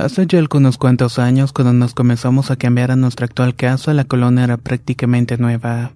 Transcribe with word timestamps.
Hace 0.00 0.26
ya 0.26 0.38
algunos 0.38 0.78
cuantos 0.78 1.18
años, 1.18 1.52
cuando 1.52 1.74
nos 1.74 1.92
comenzamos 1.92 2.50
a 2.50 2.56
cambiar 2.56 2.90
a 2.90 2.96
nuestra 2.96 3.26
actual 3.26 3.54
casa, 3.54 3.92
la 3.92 4.04
colonia 4.04 4.44
era 4.44 4.56
prácticamente 4.56 5.36
nueva. 5.36 5.92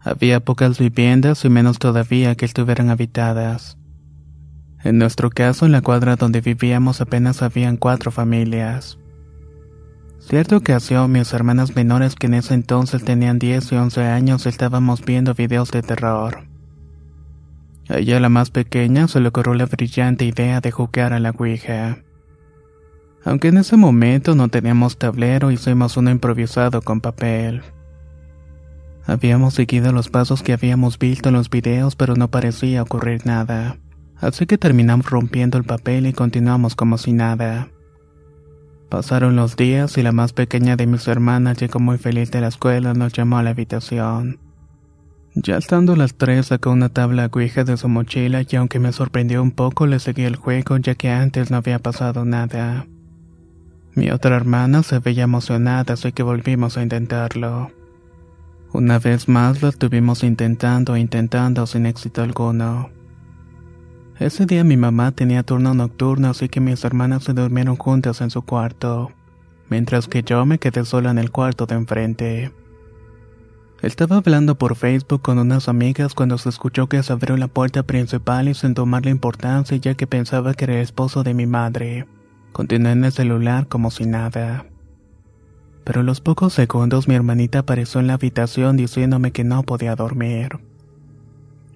Había 0.00 0.40
pocas 0.40 0.78
viviendas 0.78 1.46
y 1.46 1.48
menos 1.48 1.78
todavía 1.78 2.34
que 2.34 2.44
estuvieran 2.44 2.90
habitadas. 2.90 3.78
En 4.84 4.98
nuestro 4.98 5.30
caso, 5.30 5.64
en 5.64 5.72
la 5.72 5.80
cuadra 5.80 6.16
donde 6.16 6.42
vivíamos 6.42 7.00
apenas 7.00 7.40
habían 7.40 7.78
cuatro 7.78 8.10
familias. 8.10 8.98
Cierta 10.18 10.58
ocasión, 10.58 11.10
mis 11.10 11.32
hermanas 11.32 11.74
menores 11.74 12.14
que 12.16 12.26
en 12.26 12.34
ese 12.34 12.52
entonces 12.52 13.02
tenían 13.02 13.38
10 13.38 13.72
y 13.72 13.76
11 13.76 14.02
años 14.02 14.44
estábamos 14.44 15.02
viendo 15.02 15.32
videos 15.32 15.70
de 15.70 15.80
terror. 15.80 16.46
A 17.88 17.96
ella, 17.96 18.20
la 18.20 18.28
más 18.28 18.50
pequeña, 18.50 19.08
se 19.08 19.20
le 19.20 19.28
ocurrió 19.28 19.54
la 19.54 19.64
brillante 19.64 20.26
idea 20.26 20.60
de 20.60 20.70
jugar 20.70 21.14
a 21.14 21.18
la 21.18 21.30
Ouija. 21.30 21.96
Aunque 23.24 23.48
en 23.48 23.58
ese 23.58 23.76
momento 23.76 24.34
no 24.34 24.48
teníamos 24.48 24.96
tablero, 24.96 25.50
hicimos 25.50 25.96
uno 25.96 26.10
improvisado 26.10 26.80
con 26.82 27.00
papel. 27.00 27.62
Habíamos 29.06 29.54
seguido 29.54 29.92
los 29.92 30.08
pasos 30.08 30.42
que 30.42 30.52
habíamos 30.52 30.98
visto 30.98 31.28
en 31.28 31.34
los 31.34 31.50
videos, 31.50 31.96
pero 31.96 32.14
no 32.14 32.30
parecía 32.30 32.82
ocurrir 32.82 33.26
nada. 33.26 33.76
Así 34.16 34.46
que 34.46 34.58
terminamos 34.58 35.08
rompiendo 35.10 35.58
el 35.58 35.64
papel 35.64 36.06
y 36.06 36.12
continuamos 36.12 36.76
como 36.76 36.98
si 36.98 37.12
nada. 37.12 37.68
Pasaron 38.88 39.36
los 39.36 39.56
días 39.56 39.96
y 39.98 40.02
la 40.02 40.12
más 40.12 40.32
pequeña 40.32 40.76
de 40.76 40.86
mis 40.86 41.06
hermanas 41.06 41.58
llegó 41.58 41.78
muy 41.78 41.96
feliz 41.96 42.30
de 42.30 42.40
la 42.40 42.48
escuela 42.48 42.92
y 42.94 42.98
nos 42.98 43.12
llamó 43.12 43.38
a 43.38 43.42
la 43.42 43.50
habitación. 43.50 44.38
Ya 45.34 45.56
estando 45.56 45.94
las 45.94 46.14
tres 46.14 46.46
sacó 46.46 46.72
una 46.72 46.88
tabla 46.88 47.30
ouija 47.32 47.62
de 47.64 47.76
su 47.76 47.88
mochila 47.88 48.42
y 48.48 48.56
aunque 48.56 48.80
me 48.80 48.92
sorprendió 48.92 49.42
un 49.42 49.52
poco 49.52 49.86
le 49.86 50.00
seguí 50.00 50.24
el 50.24 50.34
juego 50.34 50.76
ya 50.78 50.96
que 50.96 51.08
antes 51.08 51.50
no 51.50 51.58
había 51.58 51.78
pasado 51.78 52.24
nada. 52.24 52.86
Mi 54.00 54.10
otra 54.10 54.34
hermana 54.34 54.82
se 54.82 54.98
veía 54.98 55.24
emocionada, 55.24 55.92
así 55.92 56.10
que 56.12 56.22
volvimos 56.22 56.78
a 56.78 56.82
intentarlo. 56.82 57.70
Una 58.72 58.98
vez 58.98 59.28
más 59.28 59.60
lo 59.60 59.68
estuvimos 59.68 60.24
intentando 60.24 60.96
e 60.96 61.00
intentando 61.00 61.66
sin 61.66 61.84
éxito 61.84 62.22
alguno. 62.22 62.88
Ese 64.18 64.46
día 64.46 64.64
mi 64.64 64.78
mamá 64.78 65.12
tenía 65.12 65.42
turno 65.42 65.74
nocturno, 65.74 66.30
así 66.30 66.48
que 66.48 66.60
mis 66.60 66.82
hermanas 66.82 67.24
se 67.24 67.34
durmieron 67.34 67.76
juntas 67.76 68.22
en 68.22 68.30
su 68.30 68.40
cuarto, 68.40 69.12
mientras 69.68 70.08
que 70.08 70.22
yo 70.22 70.46
me 70.46 70.58
quedé 70.58 70.86
sola 70.86 71.10
en 71.10 71.18
el 71.18 71.30
cuarto 71.30 71.66
de 71.66 71.74
enfrente. 71.74 72.52
Estaba 73.82 74.16
hablando 74.16 74.54
por 74.54 74.76
Facebook 74.76 75.20
con 75.20 75.38
unas 75.38 75.68
amigas 75.68 76.14
cuando 76.14 76.38
se 76.38 76.48
escuchó 76.48 76.86
que 76.86 77.02
se 77.02 77.12
abrió 77.12 77.36
la 77.36 77.48
puerta 77.48 77.82
principal 77.82 78.48
y 78.48 78.54
sin 78.54 78.72
tomarle 78.72 79.10
importancia 79.10 79.76
ya 79.76 79.94
que 79.94 80.06
pensaba 80.06 80.54
que 80.54 80.64
era 80.64 80.76
el 80.76 80.80
esposo 80.80 81.22
de 81.22 81.34
mi 81.34 81.44
madre. 81.44 82.06
Continué 82.52 82.92
en 82.92 83.04
el 83.04 83.12
celular 83.12 83.68
como 83.68 83.90
si 83.90 84.06
nada. 84.06 84.66
Pero 85.84 86.00
a 86.00 86.04
los 86.04 86.20
pocos 86.20 86.52
segundos 86.52 87.08
mi 87.08 87.14
hermanita 87.14 87.60
apareció 87.60 88.00
en 88.00 88.06
la 88.06 88.14
habitación 88.14 88.76
diciéndome 88.76 89.32
que 89.32 89.44
no 89.44 89.62
podía 89.62 89.96
dormir. 89.96 90.58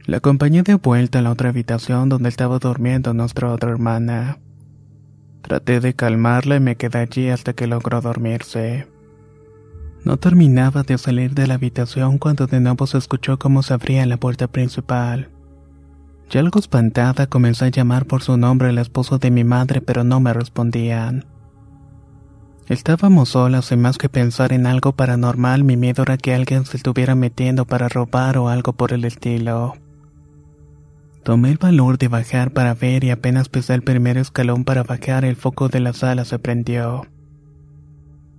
La 0.07 0.19
acompañé 0.19 0.63
de 0.63 0.75
vuelta 0.75 1.21
a 1.21 1.23
la 1.23 1.31
otra 1.31 1.49
habitación 1.49 2.09
donde 2.11 2.29
estaba 2.29 2.59
durmiendo 2.59 3.15
nuestra 3.15 3.51
otra 3.51 3.71
hermana. 3.71 4.39
Traté 5.41 5.81
de 5.81 5.95
calmarla 5.95 6.57
y 6.57 6.61
me 6.61 6.77
quedé 6.77 6.99
allí 6.99 7.29
hasta 7.29 7.55
que 7.55 7.67
logró 7.67 8.01
dormirse. 8.01 8.87
No 10.05 10.19
terminaba 10.19 10.83
de 10.83 10.99
salir 10.99 11.35
de 11.35 11.47
la 11.47 11.55
habitación 11.55 12.19
cuando 12.19 12.47
de 12.47 12.61
nuevo 12.61 12.87
se 12.87 12.99
escuchó 12.99 13.39
cómo 13.39 13.63
se 13.63 13.73
abría 13.73 14.05
la 14.05 14.19
puerta 14.19 14.49
principal. 14.49 15.31
Ya 16.31 16.41
algo 16.41 16.59
espantada 16.59 17.27
comencé 17.27 17.67
a 17.67 17.69
llamar 17.69 18.07
por 18.07 18.23
su 18.23 18.37
nombre 18.37 18.69
al 18.69 18.79
esposo 18.79 19.19
de 19.19 19.31
mi 19.31 19.45
madre, 19.45 19.81
pero 19.81 20.05
no 20.05 20.21
me 20.21 20.33
respondían. 20.33 21.27
Estábamos 22.69 23.31
solas 23.31 23.71
y 23.73 23.77
más 23.77 23.99
que 23.99 24.09
pensar 24.09 24.53
en 24.53 24.67
algo 24.67 24.93
paranormal, 24.93 25.65
mi 25.65 25.77
miedo 25.77 26.03
era 26.03 26.17
que 26.17 26.35
alguien 26.35 26.65
se 26.65 26.79
estuviera 26.79 27.15
metiendo 27.15 27.67
para 27.67 27.91
robar 27.91 28.39
o 28.39 28.49
algo 28.49 28.73
por 28.73 28.93
el 28.93 29.05
estilo. 29.05 29.75
Tomé 31.23 31.51
el 31.51 31.59
valor 31.59 31.99
de 31.99 32.09
bajar 32.09 32.53
para 32.53 32.75
ver 32.75 33.05
y 33.05 33.11
apenas 33.11 33.51
pisé 33.51 33.75
el 33.75 33.83
primer 33.83 34.17
escalón 34.17 34.65
para 34.65 34.83
bajar, 34.83 35.25
el 35.25 35.37
foco 35.37 35.69
de 35.69 35.81
la 35.81 35.93
sala 35.93 36.25
se 36.25 36.39
prendió. 36.39 37.07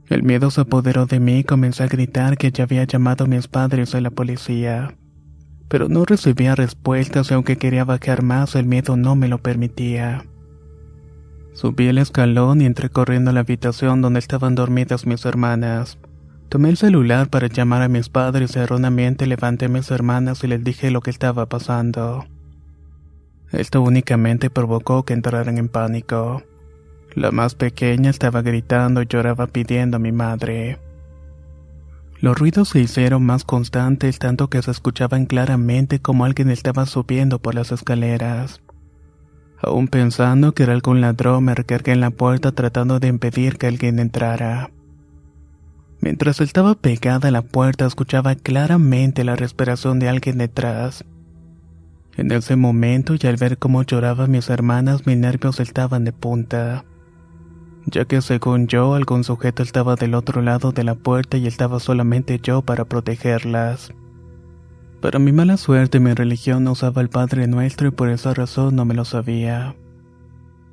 El 0.09 0.24
miedo 0.24 0.50
se 0.51 0.62
apoderó 0.62 1.06
de 1.06 1.19
mí 1.19 1.40
y 1.40 1.44
comencé 1.44 1.84
a 1.84 1.88
gritar 1.88 2.38
que 2.38 2.51
ya 2.51 2.63
había 2.63 2.84
llamado 2.84 3.25
a 3.25 3.28
mis 3.28 3.47
padres 3.47 3.94
a 3.95 4.01
la 4.01 4.12
policía 4.12 4.95
pero 5.67 5.89
no 5.89 6.05
recibía 6.05 6.55
respuestas 6.55 7.31
y 7.31 7.33
aunque 7.33 7.57
quería 7.57 7.83
bajar 7.85 8.23
más 8.23 8.55
el 8.55 8.65
miedo 8.65 8.97
no 8.97 9.15
me 9.15 9.27
lo 9.27 9.39
permitía. 9.39 10.25
Subí 11.53 11.87
el 11.87 11.97
escalón 11.97 12.61
y 12.61 12.65
entré 12.65 12.89
corriendo 12.89 13.31
a 13.31 13.33
la 13.33 13.39
habitación 13.39 14.01
donde 14.01 14.19
estaban 14.19 14.55
dormidas 14.55 15.05
mis 15.05 15.25
hermanas. 15.25 15.97
Tomé 16.49 16.69
el 16.69 16.77
celular 16.77 17.29
para 17.29 17.47
llamar 17.47 17.81
a 17.81 17.87
mis 17.87 18.09
padres 18.09 18.55
y 18.55 18.59
erróneamente 18.59 19.25
levanté 19.25 19.65
a 19.65 19.69
mis 19.69 19.89
hermanas 19.89 20.43
y 20.43 20.47
les 20.47 20.63
dije 20.63 20.91
lo 20.91 21.01
que 21.01 21.09
estaba 21.09 21.47
pasando. 21.47 22.25
Esto 23.51 23.81
únicamente 23.81 24.49
provocó 24.49 25.03
que 25.03 25.13
entraran 25.13 25.57
en 25.57 25.69
pánico. 25.69 26.43
La 27.13 27.31
más 27.31 27.55
pequeña 27.55 28.09
estaba 28.09 28.41
gritando 28.41 29.01
y 29.01 29.07
lloraba 29.07 29.47
pidiendo 29.47 29.95
a 29.95 29.99
mi 30.01 30.11
madre. 30.11 30.77
Los 32.21 32.37
ruidos 32.37 32.69
se 32.69 32.79
hicieron 32.79 33.25
más 33.25 33.43
constantes 33.43 34.19
tanto 34.19 34.49
que 34.49 34.61
se 34.61 34.71
escuchaban 34.71 35.25
claramente 35.25 35.99
como 35.99 36.25
alguien 36.25 36.49
estaba 36.49 36.85
subiendo 36.85 37.39
por 37.39 37.55
las 37.55 37.71
escaleras. 37.71 38.61
Aún 39.61 39.87
pensando 39.87 40.53
que 40.53 40.63
era 40.63 40.73
algún 40.73 41.01
ladrón 41.01 41.45
me 41.45 41.55
recargué 41.55 41.91
en 41.91 41.99
la 41.99 42.11
puerta 42.11 42.51
tratando 42.51 42.99
de 42.99 43.07
impedir 43.07 43.57
que 43.57 43.67
alguien 43.67 43.99
entrara. 43.99 44.71
Mientras 45.99 46.39
estaba 46.39 46.75
pegada 46.75 47.29
a 47.29 47.31
la 47.31 47.41
puerta 47.41 47.85
escuchaba 47.85 48.35
claramente 48.35 49.23
la 49.23 49.35
respiración 49.35 49.99
de 49.99 50.09
alguien 50.09 50.37
detrás. 50.37 51.03
En 52.15 52.31
ese 52.31 52.56
momento 52.56 53.15
y 53.19 53.27
al 53.27 53.35
ver 53.35 53.57
cómo 53.57 53.83
lloraban 53.83 54.31
mis 54.31 54.50
hermanas 54.50 55.06
mis 55.06 55.18
nervios 55.18 55.59
estaban 55.59 56.06
de 56.06 56.13
punta 56.13 56.85
ya 57.85 58.05
que 58.05 58.21
según 58.21 58.67
yo 58.67 58.95
algún 58.95 59.23
sujeto 59.23 59.63
estaba 59.63 59.95
del 59.95 60.15
otro 60.15 60.41
lado 60.41 60.71
de 60.71 60.83
la 60.83 60.95
puerta 60.95 61.37
y 61.37 61.47
estaba 61.47 61.79
solamente 61.79 62.39
yo 62.41 62.61
para 62.61 62.85
protegerlas. 62.85 63.93
Para 65.01 65.19
mi 65.19 65.31
mala 65.31 65.57
suerte 65.57 65.99
mi 65.99 66.13
religión 66.13 66.63
no 66.63 66.71
usaba 66.71 67.01
el 67.01 67.09
Padre 67.09 67.47
Nuestro 67.47 67.87
y 67.87 67.91
por 67.91 68.09
esa 68.09 68.33
razón 68.33 68.75
no 68.75 68.85
me 68.85 68.95
lo 68.95 69.05
sabía. 69.05 69.75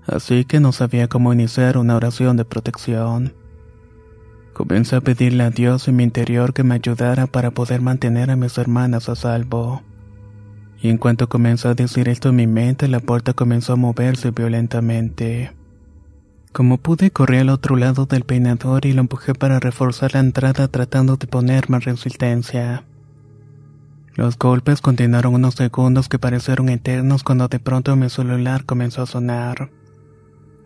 Así 0.07 0.45
que 0.45 0.59
no 0.59 0.73
sabía 0.73 1.09
cómo 1.09 1.33
iniciar 1.33 1.77
una 1.77 1.97
oración 1.97 2.37
de 2.37 2.45
protección. 2.45 3.35
Comencé 4.53 4.97
a 4.97 5.01
pedirle 5.01 5.45
a 5.45 5.51
Dios 5.51 5.89
en 5.89 5.97
mi 5.97 6.03
interior 6.03 6.53
que 6.53 6.65
me 6.65 6.75
ayudara 6.75 7.27
para 7.27 7.51
poder 7.51 7.81
mantener 7.81 8.31
a 8.31 8.37
mis 8.37 8.57
hermanas 8.59 9.09
a 9.09 9.17
salvo. 9.17 9.83
Y 10.81 10.89
en 10.89 10.99
cuanto 10.99 11.29
comencé 11.29 11.69
a 11.69 11.75
decir 11.75 12.09
esto 12.09 12.31
en 12.31 12.37
mi 12.37 12.47
mente, 12.47 12.89
la 12.89 13.01
puerta 13.01 13.35
comenzó 13.35 13.75
a 13.75 13.77
moverse 13.77 14.31
violentamente. 14.31 15.53
Como 16.53 16.77
pude, 16.77 17.11
corrí 17.11 17.39
al 17.39 17.49
otro 17.49 17.77
lado 17.77 18.05
del 18.05 18.25
peinador 18.25 18.85
y 18.85 18.93
lo 18.93 19.01
empujé 19.01 19.35
para 19.35 19.59
reforzar 19.59 20.13
la 20.13 20.21
entrada 20.21 20.69
tratando 20.69 21.17
de 21.17 21.27
poner 21.27 21.71
más 21.71 21.85
resistencia. 21.85 22.85
Los 24.15 24.37
golpes 24.37 24.83
continuaron 24.83 25.35
unos 25.35 25.55
segundos 25.55 26.11
que 26.11 26.19
parecieron 26.19 26.69
eternos 26.69 27.23
cuando 27.23 27.49
de 27.49 27.59
pronto 27.59 27.97
mi 27.97 28.11
celular 28.11 28.67
comenzó 28.67 29.03
a 29.03 29.07
sonar. 29.07 29.71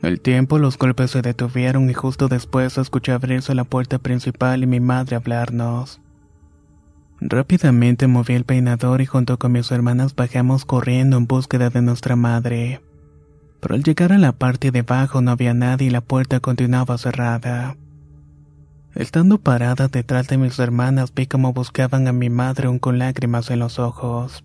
El 0.03 0.21
tiempo, 0.21 0.59
los 0.59 0.77
golpes 0.77 1.13
se 1.13 1.23
detuvieron 1.23 1.89
y 1.89 1.95
justo 1.95 2.27
después 2.27 2.77
escuché 2.79 3.13
abrirse 3.13 3.55
la 3.55 3.65
puerta 3.65 3.99
principal 3.99 4.65
y 4.65 4.67
mi 4.67 4.81
madre 4.81 5.15
hablarnos. 5.15 6.01
Rápidamente 7.21 8.09
moví 8.09 8.35
el 8.35 8.45
peinador 8.45 9.01
y 9.01 9.07
junto 9.07 9.39
con 9.39 9.53
mis 9.53 9.71
hermanas 9.71 10.17
bajamos 10.17 10.65
corriendo 10.65 11.17
en 11.17 11.27
búsqueda 11.27 11.71
de 11.71 11.81
nuestra 11.81 12.17
madre. 12.17 12.81
Pero 13.67 13.75
al 13.75 13.83
llegar 13.83 14.13
a 14.13 14.19
la 14.19 14.31
parte 14.31 14.71
de 14.71 14.79
abajo 14.79 15.21
no 15.23 15.33
había 15.33 15.53
nadie 15.53 15.89
y 15.89 15.91
la 15.91 16.01
puerta 16.01 16.39
continuaba 16.39 16.99
cerrada. 16.99 17.77
Estando 18.95 19.39
parada 19.39 19.89
detrás 19.89 20.29
de 20.29 20.39
mis 20.39 20.57
hermanas 20.61 21.13
vi 21.13 21.27
cómo 21.27 21.53
buscaban 21.53 22.07
a 22.07 22.13
mi 22.13 22.31
madre 22.31 22.69
aún 22.69 22.79
con 22.79 23.01
lágrimas 23.01 23.51
en 23.51 23.59
los 23.59 23.81
ojos. 23.81 24.45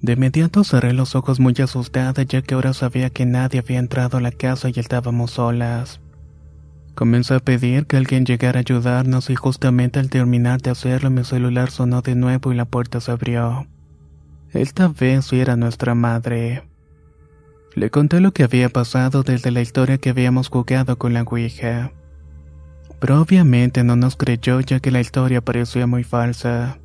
De 0.00 0.14
inmediato 0.14 0.64
cerré 0.64 0.94
los 0.94 1.14
ojos 1.14 1.40
muy 1.40 1.52
asustada 1.62 2.22
ya 2.22 2.40
que 2.40 2.54
ahora 2.54 2.72
sabía 2.72 3.10
que 3.10 3.26
nadie 3.26 3.60
había 3.60 3.80
entrado 3.80 4.16
a 4.16 4.22
la 4.22 4.32
casa 4.32 4.70
y 4.70 4.80
estábamos 4.80 5.32
solas. 5.32 6.00
Comencé 6.94 7.34
a 7.34 7.40
pedir 7.40 7.84
que 7.84 7.98
alguien 7.98 8.24
llegara 8.24 8.60
a 8.60 8.62
ayudarnos 8.62 9.28
y 9.28 9.34
justamente 9.34 9.98
al 9.98 10.08
terminar 10.08 10.62
de 10.62 10.70
hacerlo 10.70 11.10
mi 11.10 11.22
celular 11.22 11.70
sonó 11.70 12.00
de 12.00 12.14
nuevo 12.14 12.50
y 12.50 12.56
la 12.56 12.64
puerta 12.64 12.98
se 12.98 13.10
abrió. 13.10 13.66
Esta 14.54 14.88
vez 14.88 15.30
era 15.34 15.56
nuestra 15.56 15.94
madre. 15.94 16.62
Le 17.76 17.90
conté 17.90 18.20
lo 18.20 18.32
que 18.32 18.42
había 18.42 18.70
pasado 18.70 19.22
desde 19.22 19.50
la 19.50 19.60
historia 19.60 19.98
que 19.98 20.08
habíamos 20.08 20.48
jugado 20.48 20.96
con 20.96 21.12
la 21.12 21.24
Ouija. 21.24 21.92
Pero 22.98 23.20
obviamente 23.20 23.84
no 23.84 23.96
nos 23.96 24.16
creyó 24.16 24.60
ya 24.60 24.80
que 24.80 24.90
la 24.90 25.00
historia 25.00 25.42
parecía 25.42 25.86
muy 25.86 26.02
falsa. 26.02 26.78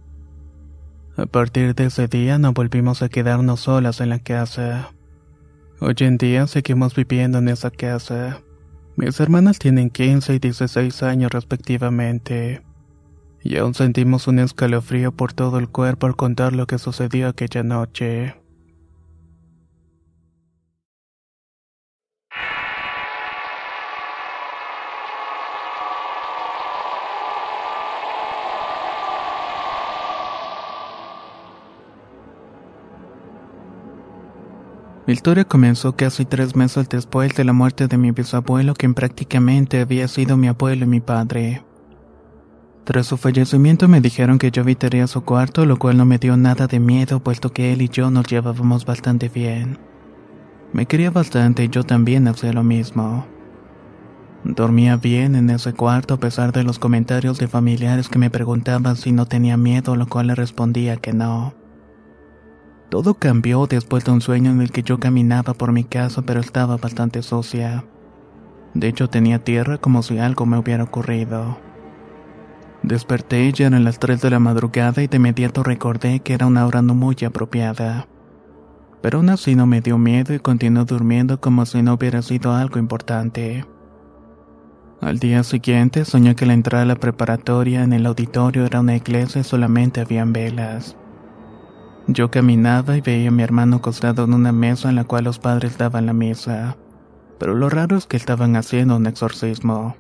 A 1.16 1.26
partir 1.28 1.76
de 1.76 1.86
ese 1.86 2.10
día 2.10 2.38
no 2.40 2.52
volvimos 2.52 3.02
a 3.02 3.08
quedarnos 3.08 3.62
solas 3.62 4.02
en 4.02 4.10
la 4.10 4.20
casa. 4.20 4.92
Hoy 5.80 5.96
en 6.00 6.18
día 6.18 6.46
seguimos 6.48 6.94
viviendo 6.94 7.38
en 7.38 7.48
esa 7.48 7.72
casa. 7.72 8.42
Mis 8.98 9.18
hermanas 9.22 9.60
tienen 9.60 9.92
15 9.92 10.36
y 10.36 10.40
16 10.40 11.04
años 11.04 11.32
respectivamente. 11.32 12.64
Y 13.42 13.56
aún 13.56 13.76
sentimos 13.76 14.28
un 14.28 14.40
escalofrío 14.40 15.14
por 15.14 15.32
todo 15.32 15.58
el 15.58 15.70
cuerpo 15.70 16.08
al 16.08 16.18
contar 16.18 16.52
lo 16.52 16.68
que 16.68 16.80
sucedió 16.80 17.30
aquella 17.30 17.64
noche. 17.64 18.41
Mi 35.08 35.14
historia 35.14 35.46
comenzó 35.46 35.96
casi 35.96 36.26
tres 36.26 36.56
meses 36.56 36.88
después 36.88 37.34
de 37.36 37.44
la 37.44 37.54
muerte 37.54 37.88
de 37.88 37.98
mi 37.98 38.12
bisabuelo, 38.12 38.76
quien 38.76 38.94
prácticamente 38.94 39.82
había 39.82 40.08
sido 40.08 40.38
mi 40.38 40.48
abuelo 40.48 40.86
y 40.86 40.88
mi 40.88 41.00
padre. 41.00 41.64
Tras 42.84 43.08
su 43.08 43.18
fallecimiento 43.18 43.88
me 43.88 44.00
dijeron 44.00 44.38
que 44.38 44.52
yo 44.52 44.62
habitaría 44.62 45.08
su 45.08 45.24
cuarto, 45.24 45.66
lo 45.66 45.78
cual 45.78 45.98
no 45.98 46.06
me 46.06 46.20
dio 46.20 46.38
nada 46.38 46.68
de 46.68 46.80
miedo, 46.80 47.20
puesto 47.20 47.52
que 47.52 47.74
él 47.74 47.82
y 47.82 47.90
yo 47.90 48.12
nos 48.12 48.28
llevábamos 48.28 48.86
bastante 48.86 49.30
bien. 49.30 49.80
Me 50.72 50.86
quería 50.86 51.10
bastante 51.10 51.64
y 51.64 51.70
yo 51.70 51.84
también 51.84 52.28
hacía 52.28 52.54
lo 52.54 52.64
mismo. 52.64 53.26
Dormía 54.44 54.98
bien 54.98 55.36
en 55.36 55.50
ese 55.50 55.74
cuarto 55.74 56.16
a 56.16 56.20
pesar 56.20 56.52
de 56.52 56.64
los 56.64 56.80
comentarios 56.80 57.38
de 57.40 57.48
familiares 57.48 58.08
que 58.08 58.20
me 58.20 58.30
preguntaban 58.30 58.96
si 58.96 59.12
no 59.12 59.26
tenía 59.26 59.58
miedo, 59.58 59.96
lo 59.96 60.08
cual 60.08 60.28
le 60.28 60.36
respondía 60.36 60.98
que 60.98 61.14
no. 61.14 61.54
Todo 62.92 63.14
cambió 63.14 63.68
después 63.68 64.04
de 64.04 64.12
un 64.12 64.20
sueño 64.20 64.52
en 64.52 64.60
el 64.60 64.70
que 64.70 64.84
yo 64.84 65.00
caminaba 65.00 65.54
por 65.54 65.72
mi 65.72 65.86
casa 65.86 66.24
pero 66.24 66.42
estaba 66.42 66.76
bastante 66.76 67.24
sucia. 67.24 67.86
De 68.74 68.90
hecho 68.90 69.10
tenía 69.10 69.40
tierra 69.40 69.78
como 69.78 70.04
si 70.04 70.20
algo 70.20 70.46
me 70.46 70.58
hubiera 70.58 70.84
ocurrido. 70.84 71.58
Desperté 72.84 73.50
ya 73.54 73.68
eran 73.68 73.86
las 73.86 73.98
3 73.98 74.22
de 74.22 74.30
la 74.32 74.40
madrugada 74.40 75.02
y 75.02 75.08
de 75.08 75.16
inmediato 75.16 75.64
recordé 75.64 76.20
que 76.20 76.34
era 76.34 76.48
una 76.48 76.68
hora 76.68 76.82
no 76.82 76.94
muy 76.94 77.16
apropiada. 77.26 78.10
Pero 79.02 79.20
aún 79.20 79.30
así 79.30 79.56
no 79.56 79.66
me 79.66 79.80
dio 79.80 79.98
miedo 79.98 80.34
y 80.34 80.40
continué 80.40 80.84
durmiendo 80.84 81.40
como 81.40 81.66
si 81.66 81.82
no 81.82 81.94
hubiera 81.94 82.22
sido 82.22 82.54
algo 82.54 82.78
importante. 82.78 83.66
Al 85.00 85.18
día 85.18 85.44
siguiente 85.44 86.04
soñé 86.04 86.36
que 86.36 86.46
la 86.46 86.56
entrada 86.56 86.84
la 86.84 86.96
preparatoria 86.96 87.84
en 87.84 87.94
el 87.94 88.06
auditorio 88.06 88.66
era 88.66 88.82
una 88.82 88.98
iglesia 88.98 89.40
y 89.40 89.46
solamente 89.46 90.02
habían 90.02 90.34
velas. 90.34 90.98
Yo 92.08 92.32
caminaba 92.32 92.98
y 92.98 93.02
veía 93.02 93.30
a 93.30 93.32
mi 93.32 93.44
hermano 93.44 93.78
acostado 93.78 94.24
en 94.24 94.34
una 94.34 94.52
mesa 94.52 94.90
en 94.90 94.96
la 94.96 95.04
cual 95.04 95.26
los 95.26 95.40
padres 95.40 95.78
daban 95.78 96.08
la 96.08 96.14
misa, 96.14 96.78
pero 97.38 97.54
lo 97.54 97.70
raro 97.70 97.96
es 97.96 98.06
que 98.06 98.18
estaban 98.18 98.56
haciendo 98.56 98.96
un 98.96 99.06
exorcismo. 99.06 99.96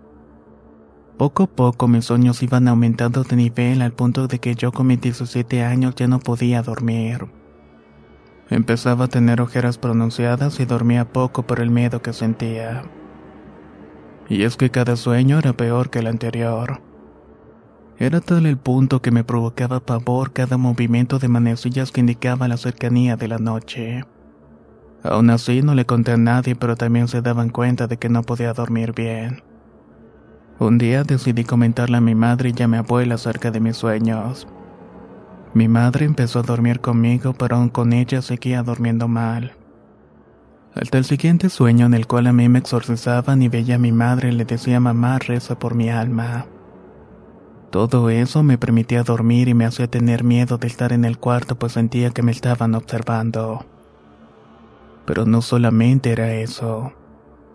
Poco 1.17 1.43
a 1.43 1.47
poco 1.47 1.87
mis 1.87 2.05
sueños 2.05 2.41
iban 2.41 2.67
aumentando 2.67 3.23
de 3.23 3.35
nivel 3.35 3.81
al 3.81 3.93
punto 3.93 4.27
de 4.27 4.39
que 4.39 4.55
yo 4.55 4.71
con 4.71 4.87
mis 4.87 4.99
17 4.99 5.63
años 5.63 5.93
ya 5.95 6.07
no 6.07 6.19
podía 6.19 6.63
dormir. 6.63 7.27
Empezaba 8.49 9.05
a 9.05 9.07
tener 9.07 9.39
ojeras 9.39 9.77
pronunciadas 9.77 10.59
y 10.59 10.65
dormía 10.65 11.05
poco 11.13 11.43
por 11.43 11.59
el 11.59 11.69
miedo 11.69 12.01
que 12.01 12.11
sentía. 12.11 12.83
Y 14.27 14.43
es 14.43 14.57
que 14.57 14.71
cada 14.71 14.95
sueño 14.95 15.37
era 15.37 15.53
peor 15.53 15.89
que 15.89 15.99
el 15.99 16.07
anterior. 16.07 16.81
Era 18.01 18.19
tal 18.19 18.47
el 18.47 18.57
punto 18.57 18.99
que 18.99 19.11
me 19.11 19.23
provocaba 19.23 19.79
pavor 19.79 20.33
cada 20.33 20.57
movimiento 20.57 21.19
de 21.19 21.27
manecillas 21.27 21.91
que 21.91 21.99
indicaba 21.99 22.47
la 22.47 22.57
cercanía 22.57 23.15
de 23.15 23.27
la 23.27 23.37
noche. 23.37 24.05
Aún 25.03 25.29
así 25.29 25.61
no 25.61 25.75
le 25.75 25.85
conté 25.85 26.13
a 26.13 26.17
nadie, 26.17 26.55
pero 26.55 26.75
también 26.75 27.07
se 27.07 27.21
daban 27.21 27.49
cuenta 27.49 27.85
de 27.85 27.97
que 27.97 28.09
no 28.09 28.23
podía 28.23 28.53
dormir 28.53 28.93
bien. 28.95 29.43
Un 30.57 30.79
día 30.79 31.03
decidí 31.03 31.43
comentarle 31.43 31.97
a 31.97 32.01
mi 32.01 32.15
madre 32.15 32.51
y 32.57 32.63
a 32.63 32.67
mi 32.67 32.77
abuela 32.77 33.13
acerca 33.13 33.51
de 33.51 33.59
mis 33.59 33.77
sueños. 33.77 34.47
Mi 35.53 35.67
madre 35.67 36.05
empezó 36.05 36.39
a 36.39 36.41
dormir 36.41 36.79
conmigo, 36.79 37.33
pero 37.33 37.57
aún 37.57 37.69
con 37.69 37.93
ella 37.93 38.23
seguía 38.23 38.63
durmiendo 38.63 39.07
mal. 39.07 39.51
Hasta 40.73 40.97
el 40.97 41.05
siguiente 41.05 41.49
sueño 41.49 41.85
en 41.85 41.93
el 41.93 42.07
cual 42.07 42.25
a 42.25 42.33
mí 42.33 42.49
me 42.49 42.57
exorcizaban 42.57 43.43
y 43.43 43.47
veía 43.47 43.75
a 43.75 43.77
mi 43.77 43.91
madre 43.91 44.31
le 44.31 44.45
decía 44.45 44.79
mamá 44.79 45.19
reza 45.19 45.59
por 45.59 45.75
mi 45.75 45.91
alma. 45.91 46.47
Todo 47.71 48.09
eso 48.09 48.43
me 48.43 48.57
permitía 48.57 49.03
dormir 49.03 49.47
y 49.47 49.53
me 49.53 49.63
hacía 49.63 49.87
tener 49.87 50.25
miedo 50.25 50.57
de 50.57 50.67
estar 50.67 50.91
en 50.91 51.05
el 51.05 51.17
cuarto 51.17 51.57
pues 51.57 51.71
sentía 51.71 52.11
que 52.11 52.21
me 52.21 52.33
estaban 52.33 52.75
observando. 52.75 53.65
Pero 55.05 55.25
no 55.25 55.41
solamente 55.41 56.11
era 56.11 56.33
eso, 56.33 56.91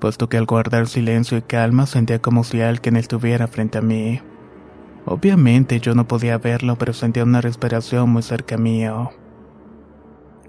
puesto 0.01 0.31
que 0.31 0.39
al 0.39 0.47
guardar 0.47 0.89
silencio 0.89 1.37
y 1.37 1.43
calma 1.43 1.85
sentía 1.85 2.23
como 2.23 2.45
si 2.45 2.63
alguien 2.63 2.97
estuviera 2.97 3.47
frente 3.47 3.77
a 3.77 3.83
mí. 3.83 4.23
Obviamente 5.05 5.81
yo 5.81 5.95
no 5.95 6.09
podía 6.09 6.39
verlo, 6.39 6.77
pero 6.79 6.95
sentía 6.95 7.23
una 7.23 7.43
respiración 7.43 8.09
muy 8.09 8.23
cerca 8.23 8.57
mío. 8.57 9.11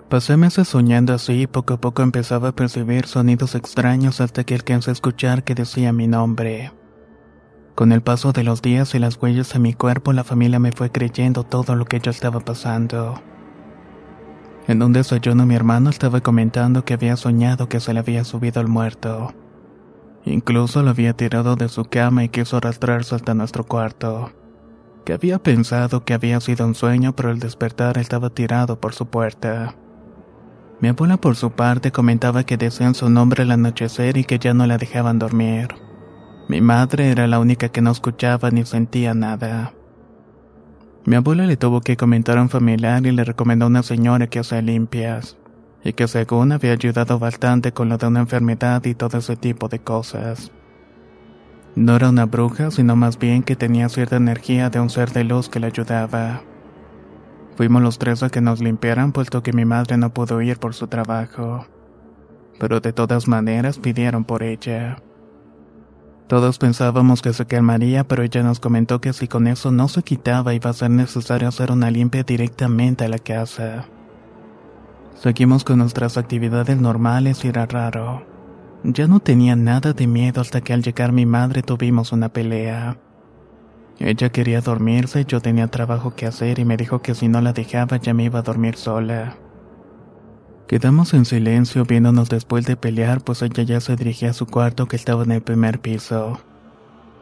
Pasé 0.09 0.38
meses 0.38 0.69
soñando 0.69 1.13
así 1.13 1.41
y 1.41 1.47
poco 1.47 1.74
a 1.74 1.81
poco 1.81 2.03
empezaba 2.03 2.47
a 2.50 2.55
percibir 2.55 3.05
sonidos 3.05 3.53
extraños 3.53 4.21
hasta 4.21 4.45
que 4.45 4.55
alcancé 4.55 4.91
a 4.91 4.93
escuchar 4.93 5.43
que 5.43 5.55
decía 5.55 5.91
mi 5.91 6.07
nombre. 6.07 6.71
Con 7.77 7.91
el 7.91 8.01
paso 8.01 8.31
de 8.31 8.43
los 8.43 8.63
días 8.63 8.96
y 8.96 8.98
las 8.98 9.22
huellas 9.22 9.53
en 9.53 9.62
mi 9.62 9.75
cuerpo, 9.75 10.12
la 10.12 10.24
familia 10.24 10.57
me 10.57 10.72
fue 10.72 10.91
creyendo 10.91 11.43
todo 11.43 11.75
lo 11.75 11.86
que 11.86 12.00
yo 12.00 12.10
estaba 12.10 12.39
pasando. 12.39 13.22
En 14.67 14.81
un 14.81 14.93
desayuno 14.93 15.46
mi 15.46 15.53
hermano 15.53 15.91
estaba 15.91 16.22
comentando 16.22 16.84
que 16.86 16.96
había 16.96 17.15
soñado 17.17 17.69
que 17.69 17.79
se 17.79 17.93
le 17.93 18.00
había 18.00 18.24
subido 18.24 18.62
el 18.62 18.67
muerto. 18.67 19.31
Incluso 20.25 20.81
lo 20.81 20.89
había 20.89 21.13
tirado 21.13 21.55
de 21.55 21.69
su 21.69 21.86
cama 21.86 22.24
y 22.24 22.29
quiso 22.29 22.57
arrastrarse 22.57 23.13
hasta 23.13 23.36
nuestro 23.36 23.63
cuarto. 23.63 24.31
Que 25.05 25.13
había 25.13 25.38
pensado 25.38 26.03
que 26.03 26.15
había 26.15 26.41
sido 26.41 26.65
un 26.65 26.74
sueño, 26.74 27.15
pero 27.15 27.29
al 27.29 27.38
despertar 27.38 28.00
estaba 28.00 28.31
tirado 28.31 28.79
por 28.79 28.96
su 28.96 29.05
puerta. 29.05 29.75
Mi 30.81 30.88
abuela 30.88 31.17
por 31.17 31.36
su 31.36 31.51
parte 31.51 31.91
comentaba 31.91 32.43
que 32.43 32.57
decían 32.57 32.96
su 32.96 33.07
nombre 33.12 33.43
al 33.43 33.51
anochecer 33.51 34.17
y 34.17 34.24
que 34.24 34.39
ya 34.39 34.55
no 34.55 34.65
la 34.65 34.79
dejaban 34.79 35.19
dormir. 35.19 35.87
Mi 36.47 36.61
madre 36.61 37.11
era 37.11 37.27
la 37.27 37.39
única 37.39 37.69
que 37.69 37.81
no 37.81 37.91
escuchaba 37.91 38.51
ni 38.51 38.63
sentía 38.65 39.13
nada. 39.13 39.73
Mi 41.05 41.17
abuela 41.17 41.45
le 41.45 41.57
tuvo 41.57 41.81
que 41.81 41.97
comentar 41.97 42.37
a 42.37 42.41
un 42.41 42.49
familiar 42.49 43.05
y 43.05 43.11
le 43.11 43.25
recomendó 43.25 43.65
a 43.65 43.69
una 43.69 43.83
señora 43.83 44.27
que 44.27 44.39
hacía 44.39 44.61
limpias, 44.61 45.37
y 45.83 45.91
que 45.91 46.07
según 46.07 46.53
había 46.53 46.71
ayudado 46.71 47.19
bastante 47.19 47.73
con 47.73 47.89
lo 47.89 47.97
de 47.97 48.07
una 48.07 48.21
enfermedad 48.21 48.83
y 48.85 48.93
todo 48.93 49.17
ese 49.17 49.35
tipo 49.35 49.67
de 49.67 49.79
cosas. 49.79 50.51
No 51.75 51.95
era 51.95 52.09
una 52.09 52.25
bruja, 52.25 52.71
sino 52.71 52.95
más 52.95 53.19
bien 53.19 53.43
que 53.43 53.55
tenía 53.55 53.89
cierta 53.89 54.15
energía 54.15 54.69
de 54.69 54.79
un 54.79 54.89
ser 54.89 55.11
de 55.11 55.25
luz 55.25 55.49
que 55.49 55.59
le 55.59 55.67
ayudaba. 55.67 56.41
Fuimos 57.55 57.81
los 57.81 57.99
tres 57.99 58.23
a 58.23 58.29
que 58.29 58.41
nos 58.41 58.61
limpiaran 58.61 59.11
puesto 59.11 59.43
que 59.43 59.53
mi 59.53 59.65
madre 59.65 59.97
no 59.97 60.13
pudo 60.13 60.41
ir 60.41 60.59
por 60.59 60.73
su 60.73 60.87
trabajo. 60.87 61.67
Pero 62.59 62.79
de 62.79 62.93
todas 62.93 63.27
maneras 63.27 63.79
pidieron 63.79 64.23
por 64.23 64.43
ella. 64.43 64.97
Todos 66.27 66.57
pensábamos 66.57 67.22
que 67.22 67.31
se 67.31 67.46
calmaría, 67.46 68.03
pero 68.03 68.22
ella 68.22 68.43
nos 68.43 68.60
comentó 68.60 69.00
que 69.00 69.13
si 69.13 69.29
con 69.29 69.48
eso 69.48 69.72
no 69.72 69.88
se 69.88 70.03
quitaba 70.03 70.53
iba 70.53 70.69
a 70.69 70.74
ser 70.74 70.91
necesario 70.91 71.48
hacer 71.48 71.72
una 71.72 71.89
limpia 71.89 72.24
directamente 72.24 73.05
a 73.05 73.10
la 73.10 73.17
casa. 73.17 73.86
Seguimos 75.15 75.63
con 75.63 75.79
nuestras 75.79 76.17
actividades 76.17 76.81
normales 76.81 77.46
y 77.46 77.48
era 77.48 77.65
raro. 77.65 78.25
Ya 78.84 79.07
no 79.07 79.22
tenía 79.22 79.55
nada 79.55 79.93
de 79.93 80.05
miedo 80.05 80.41
hasta 80.41 80.60
que 80.60 80.74
al 80.74 80.84
llegar 80.84 81.13
mi 81.13 81.25
madre 81.25 81.63
tuvimos 81.63 82.12
una 82.12 82.27
pelea. 82.27 82.98
Ella 83.98 84.29
quería 84.29 84.60
dormirse, 84.60 85.25
yo 85.25 85.39
tenía 85.39 85.67
trabajo 85.67 86.13
que 86.13 86.27
hacer 86.27 86.60
y 86.60 86.65
me 86.65 86.77
dijo 86.77 87.01
que 87.01 87.15
si 87.15 87.29
no 87.29 87.41
la 87.41 87.53
dejaba 87.53 87.98
ya 87.98 88.13
me 88.13 88.25
iba 88.25 88.39
a 88.39 88.43
dormir 88.43 88.75
sola. 88.75 89.38
Quedamos 90.67 91.13
en 91.13 91.24
silencio 91.24 91.86
viéndonos 91.86 92.27
después 92.27 92.65
de 92.65 92.75
pelear, 92.75 93.21
pues 93.21 93.41
ella 93.41 93.63
ya 93.63 93.79
se 93.79 93.95
dirigía 93.95 94.31
a 94.31 94.33
su 94.33 94.45
cuarto 94.45 94.86
que 94.88 94.97
estaba 94.97 95.24
en 95.24 95.31
el 95.31 95.41
primer 95.41 95.79
piso. 95.79 96.41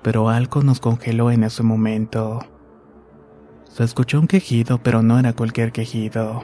Pero 0.01 0.29
algo 0.29 0.63
nos 0.63 0.79
congeló 0.79 1.29
en 1.29 1.43
ese 1.43 1.61
momento. 1.61 2.39
Se 3.69 3.83
escuchó 3.83 4.19
un 4.19 4.25
quejido, 4.25 4.79
pero 4.81 5.03
no 5.03 5.19
era 5.19 5.33
cualquier 5.33 5.71
quejido. 5.71 6.43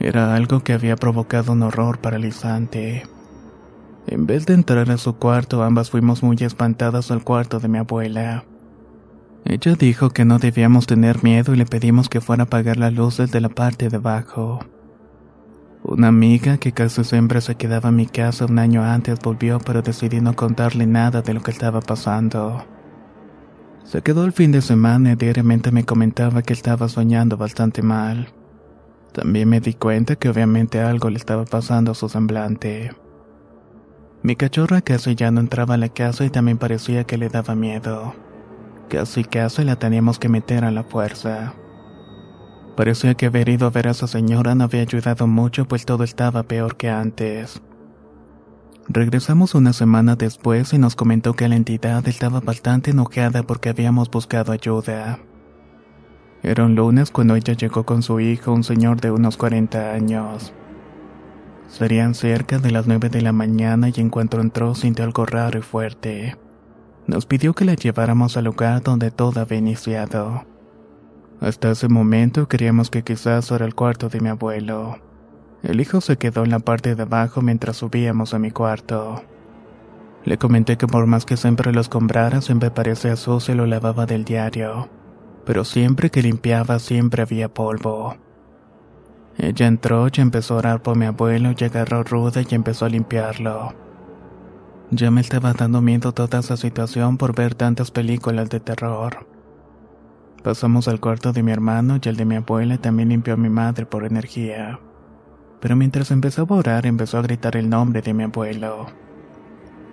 Era 0.00 0.34
algo 0.34 0.60
que 0.60 0.72
había 0.72 0.96
provocado 0.96 1.52
un 1.52 1.62
horror 1.62 1.98
paralizante. 1.98 3.02
En 4.06 4.26
vez 4.26 4.46
de 4.46 4.54
entrar 4.54 4.90
a 4.90 4.96
su 4.96 5.16
cuarto, 5.16 5.62
ambas 5.62 5.90
fuimos 5.90 6.22
muy 6.22 6.36
espantadas 6.40 7.10
al 7.10 7.22
cuarto 7.22 7.60
de 7.60 7.68
mi 7.68 7.76
abuela. 7.78 8.44
Ella 9.44 9.74
dijo 9.74 10.08
que 10.10 10.24
no 10.24 10.38
debíamos 10.38 10.86
tener 10.86 11.22
miedo 11.22 11.52
y 11.52 11.58
le 11.58 11.66
pedimos 11.66 12.08
que 12.08 12.22
fuera 12.22 12.44
a 12.44 12.46
apagar 12.46 12.78
las 12.78 12.94
luces 12.94 13.30
de 13.30 13.40
la 13.42 13.50
parte 13.50 13.90
de 13.90 13.96
abajo. 13.96 14.60
Una 15.88 16.08
amiga 16.08 16.58
que 16.58 16.72
casi 16.72 17.04
siempre 17.04 17.40
se 17.40 17.54
quedaba 17.54 17.90
en 17.90 17.96
mi 17.96 18.06
casa 18.06 18.46
un 18.46 18.58
año 18.58 18.82
antes 18.82 19.20
volvió 19.20 19.60
pero 19.60 19.82
decidí 19.82 20.20
no 20.20 20.34
contarle 20.34 20.84
nada 20.84 21.22
de 21.22 21.32
lo 21.32 21.42
que 21.44 21.52
estaba 21.52 21.80
pasando. 21.80 22.64
Se 23.84 24.02
quedó 24.02 24.24
el 24.24 24.32
fin 24.32 24.50
de 24.50 24.62
semana 24.62 25.12
y 25.12 25.14
diariamente 25.14 25.70
me 25.70 25.84
comentaba 25.84 26.42
que 26.42 26.54
estaba 26.54 26.88
soñando 26.88 27.36
bastante 27.36 27.82
mal. 27.82 28.30
También 29.12 29.48
me 29.48 29.60
di 29.60 29.74
cuenta 29.74 30.16
que 30.16 30.28
obviamente 30.28 30.80
algo 30.80 31.08
le 31.08 31.18
estaba 31.18 31.44
pasando 31.44 31.92
a 31.92 31.94
su 31.94 32.08
semblante. 32.08 32.90
Mi 34.24 34.34
cachorra 34.34 34.80
casi 34.80 35.14
ya 35.14 35.30
no 35.30 35.38
entraba 35.38 35.74
a 35.74 35.78
la 35.78 35.88
casa 35.88 36.24
y 36.24 36.30
también 36.30 36.58
parecía 36.58 37.04
que 37.04 37.16
le 37.16 37.28
daba 37.28 37.54
miedo. 37.54 38.12
Casi 38.88 39.22
casi 39.22 39.62
la 39.62 39.76
teníamos 39.76 40.18
que 40.18 40.28
meter 40.28 40.64
a 40.64 40.72
la 40.72 40.82
fuerza. 40.82 41.54
Parecía 42.76 43.14
que 43.14 43.26
haber 43.26 43.48
ido 43.48 43.66
a 43.66 43.70
ver 43.70 43.88
a 43.88 43.92
esa 43.92 44.06
señora 44.06 44.54
no 44.54 44.64
había 44.64 44.82
ayudado 44.82 45.26
mucho, 45.26 45.66
pues 45.66 45.86
todo 45.86 46.04
estaba 46.04 46.42
peor 46.42 46.76
que 46.76 46.90
antes. 46.90 47.62
Regresamos 48.88 49.54
una 49.54 49.72
semana 49.72 50.14
después 50.14 50.72
y 50.74 50.78
nos 50.78 50.94
comentó 50.94 51.34
que 51.34 51.48
la 51.48 51.56
entidad 51.56 52.06
estaba 52.06 52.40
bastante 52.40 52.90
enojada 52.90 53.42
porque 53.42 53.70
habíamos 53.70 54.10
buscado 54.10 54.52
ayuda. 54.52 55.18
Era 56.42 56.64
un 56.64 56.76
lunes 56.76 57.10
cuando 57.10 57.34
ella 57.34 57.54
llegó 57.54 57.84
con 57.84 58.02
su 58.02 58.20
hijo, 58.20 58.52
un 58.52 58.62
señor 58.62 59.00
de 59.00 59.10
unos 59.10 59.36
40 59.36 59.92
años. 59.92 60.52
Serían 61.68 62.14
cerca 62.14 62.58
de 62.58 62.70
las 62.70 62.86
9 62.86 63.08
de 63.08 63.22
la 63.22 63.32
mañana 63.32 63.88
y 63.88 63.94
en 63.96 64.10
cuanto 64.10 64.40
entró 64.40 64.74
sintió 64.74 65.04
algo 65.04 65.26
raro 65.26 65.58
y 65.58 65.62
fuerte. 65.62 66.36
Nos 67.06 67.26
pidió 67.26 67.54
que 67.54 67.64
la 67.64 67.74
lleváramos 67.74 68.36
al 68.36 68.44
lugar 68.44 68.82
donde 68.82 69.10
todo 69.10 69.40
había 69.40 69.58
iniciado. 69.58 70.44
Hasta 71.40 71.70
ese 71.70 71.88
momento 71.88 72.48
creíamos 72.48 72.90
que 72.90 73.02
quizás 73.02 73.50
era 73.50 73.66
el 73.66 73.74
cuarto 73.74 74.08
de 74.08 74.20
mi 74.20 74.28
abuelo. 74.28 74.98
El 75.62 75.80
hijo 75.80 76.00
se 76.00 76.16
quedó 76.16 76.44
en 76.44 76.50
la 76.50 76.60
parte 76.60 76.94
de 76.94 77.02
abajo 77.02 77.42
mientras 77.42 77.76
subíamos 77.76 78.34
a 78.34 78.38
mi 78.38 78.50
cuarto. 78.50 79.22
Le 80.24 80.38
comenté 80.38 80.76
que 80.76 80.86
por 80.86 81.06
más 81.06 81.24
que 81.24 81.36
siempre 81.36 81.72
los 81.72 81.88
comprara, 81.88 82.40
siempre 82.40 82.70
parecía 82.70 83.16
sucio 83.16 83.54
y 83.54 83.56
lo 83.56 83.66
lavaba 83.66 84.06
del 84.06 84.24
diario. 84.24 84.88
Pero 85.44 85.64
siempre 85.64 86.10
que 86.10 86.22
limpiaba, 86.22 86.78
siempre 86.78 87.22
había 87.22 87.48
polvo. 87.52 88.16
Ella 89.38 89.66
entró 89.66 90.08
y 90.08 90.20
empezó 90.20 90.54
a 90.54 90.58
orar 90.58 90.82
por 90.82 90.96
mi 90.96 91.04
abuelo 91.04 91.52
y 91.56 91.64
agarró 91.64 92.02
ruda 92.02 92.40
y 92.48 92.54
empezó 92.54 92.86
a 92.86 92.88
limpiarlo. 92.88 93.74
Ya 94.90 95.10
me 95.10 95.20
estaba 95.20 95.52
dando 95.52 95.82
miedo 95.82 96.12
toda 96.12 96.38
esa 96.38 96.56
situación 96.56 97.18
por 97.18 97.34
ver 97.34 97.54
tantas 97.54 97.90
películas 97.90 98.48
de 98.48 98.60
terror. 98.60 99.35
Pasamos 100.46 100.86
al 100.86 101.00
cuarto 101.00 101.32
de 101.32 101.42
mi 101.42 101.50
hermano 101.50 101.98
y 102.00 102.08
el 102.08 102.14
de 102.14 102.24
mi 102.24 102.36
abuela 102.36 102.78
también 102.78 103.08
limpió 103.08 103.34
a 103.34 103.36
mi 103.36 103.48
madre 103.48 103.84
por 103.84 104.04
energía. 104.04 104.78
Pero 105.58 105.74
mientras 105.74 106.12
empezaba 106.12 106.54
a 106.54 106.60
orar 106.60 106.86
empezó 106.86 107.18
a 107.18 107.22
gritar 107.22 107.56
el 107.56 107.68
nombre 107.68 108.00
de 108.00 108.14
mi 108.14 108.22
abuelo. 108.22 108.86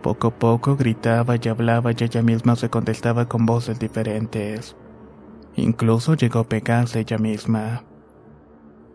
Poco 0.03 0.27
a 0.27 0.37
poco 0.37 0.75
gritaba 0.75 1.37
y 1.41 1.47
hablaba 1.47 1.91
y 1.91 1.95
ella 2.03 2.21
misma 2.21 2.55
se 2.55 2.69
contestaba 2.69 3.27
con 3.27 3.47
voces 3.47 3.79
diferentes. 3.79 4.75
Incluso 5.55 6.13
llegó 6.13 6.41
a 6.41 6.47
pegarse 6.47 6.99
ella 6.99 7.17
misma. 7.17 7.83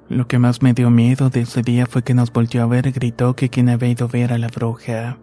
Lo 0.09 0.29
que 0.29 0.38
más 0.38 0.62
me 0.62 0.75
dio 0.75 0.91
miedo 0.91 1.29
de 1.29 1.41
ese 1.41 1.62
día 1.62 1.87
fue 1.87 2.05
que 2.05 2.15
nos 2.15 2.33
volvió 2.33 2.62
a 2.62 2.67
ver 2.67 2.87
y 2.87 2.93
gritó 2.93 3.35
que 3.35 3.49
quien 3.49 3.69
había 3.69 3.88
ido 3.88 4.07
a 4.07 4.11
ver 4.11 4.33
a 4.33 4.38
la 4.38 4.47
bruja. 4.47 5.19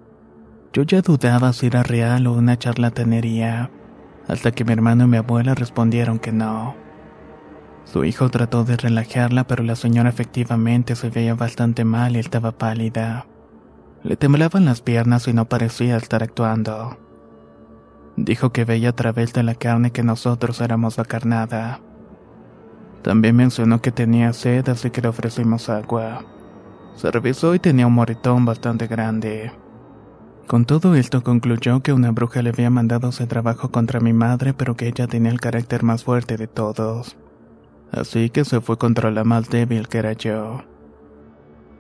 Yo 0.74 0.84
ya 0.84 1.02
dudaba 1.02 1.54
si 1.54 1.68
era 1.68 1.82
real 1.82 2.28
o 2.28 2.34
una 2.34 2.60
charlatanería 2.60 3.72
hasta 4.28 4.52
que 4.52 4.66
mi 4.66 4.74
hermano 4.74 5.06
y 5.06 5.08
mi 5.08 5.18
abuela 5.18 5.56
respondieron 5.56 6.20
que 6.20 6.32
no. 6.32 6.76
Su 7.86 8.04
hijo 8.04 8.30
trató 8.30 8.64
de 8.64 8.78
relajarla, 8.78 9.46
pero 9.46 9.64
la 9.64 9.76
señora 9.76 10.10
efectivamente 10.10 10.96
se 10.96 11.10
veía 11.10 11.36
bastante 11.36 11.86
mal 11.86 12.16
y 12.16 12.20
estaba 12.20 12.52
pálida. 12.52 13.28
Le 14.04 14.16
temblaban 14.18 14.66
las 14.66 14.82
piernas 14.82 15.28
y 15.28 15.34
no 15.34 15.46
parecía 15.46 15.98
estar 15.98 16.24
actuando. 16.24 16.98
Dijo 18.18 18.52
que 18.52 18.66
veía 18.66 18.90
a 18.90 18.96
través 18.96 19.34
de 19.34 19.44
la 19.44 19.56
carne 19.56 19.92
que 19.92 20.04
nosotros 20.04 20.62
éramos 20.62 20.98
la 20.98 21.06
carnada. 21.06 21.82
También 23.04 23.36
mencionó 23.36 23.82
que 23.82 23.92
tenía 23.92 24.34
sed, 24.34 24.68
así 24.70 24.90
que 24.90 25.02
le 25.02 25.10
ofrecimos 25.10 25.70
agua. 25.70 26.24
Se 26.96 27.12
revisó 27.12 27.54
y 27.54 27.60
tenía 27.60 27.88
un 27.88 27.94
moretón 27.94 28.46
bastante 28.46 28.88
grande. 28.88 29.52
Con 30.48 30.66
todo 30.66 30.94
esto 30.94 31.24
concluyó 31.24 31.82
que 31.82 31.92
una 31.92 32.12
bruja 32.12 32.44
le 32.44 32.52
había 32.52 32.70
mandado 32.70 33.10
ese 33.10 33.26
trabajo 33.26 33.72
contra 33.72 34.00
mi 34.00 34.14
madre, 34.14 34.54
pero 34.54 34.76
que 34.76 34.88
ella 34.88 35.08
tenía 35.08 35.32
el 35.32 35.42
carácter 35.42 35.82
más 35.82 36.04
fuerte 36.04 36.38
de 36.38 36.46
todos. 36.46 37.18
Así 37.92 38.30
que 38.30 38.46
se 38.46 38.62
fue 38.62 38.78
contra 38.78 39.10
la 39.10 39.24
más 39.24 39.50
débil 39.50 39.88
que 39.88 39.98
era 39.98 40.14
yo. 40.14 40.64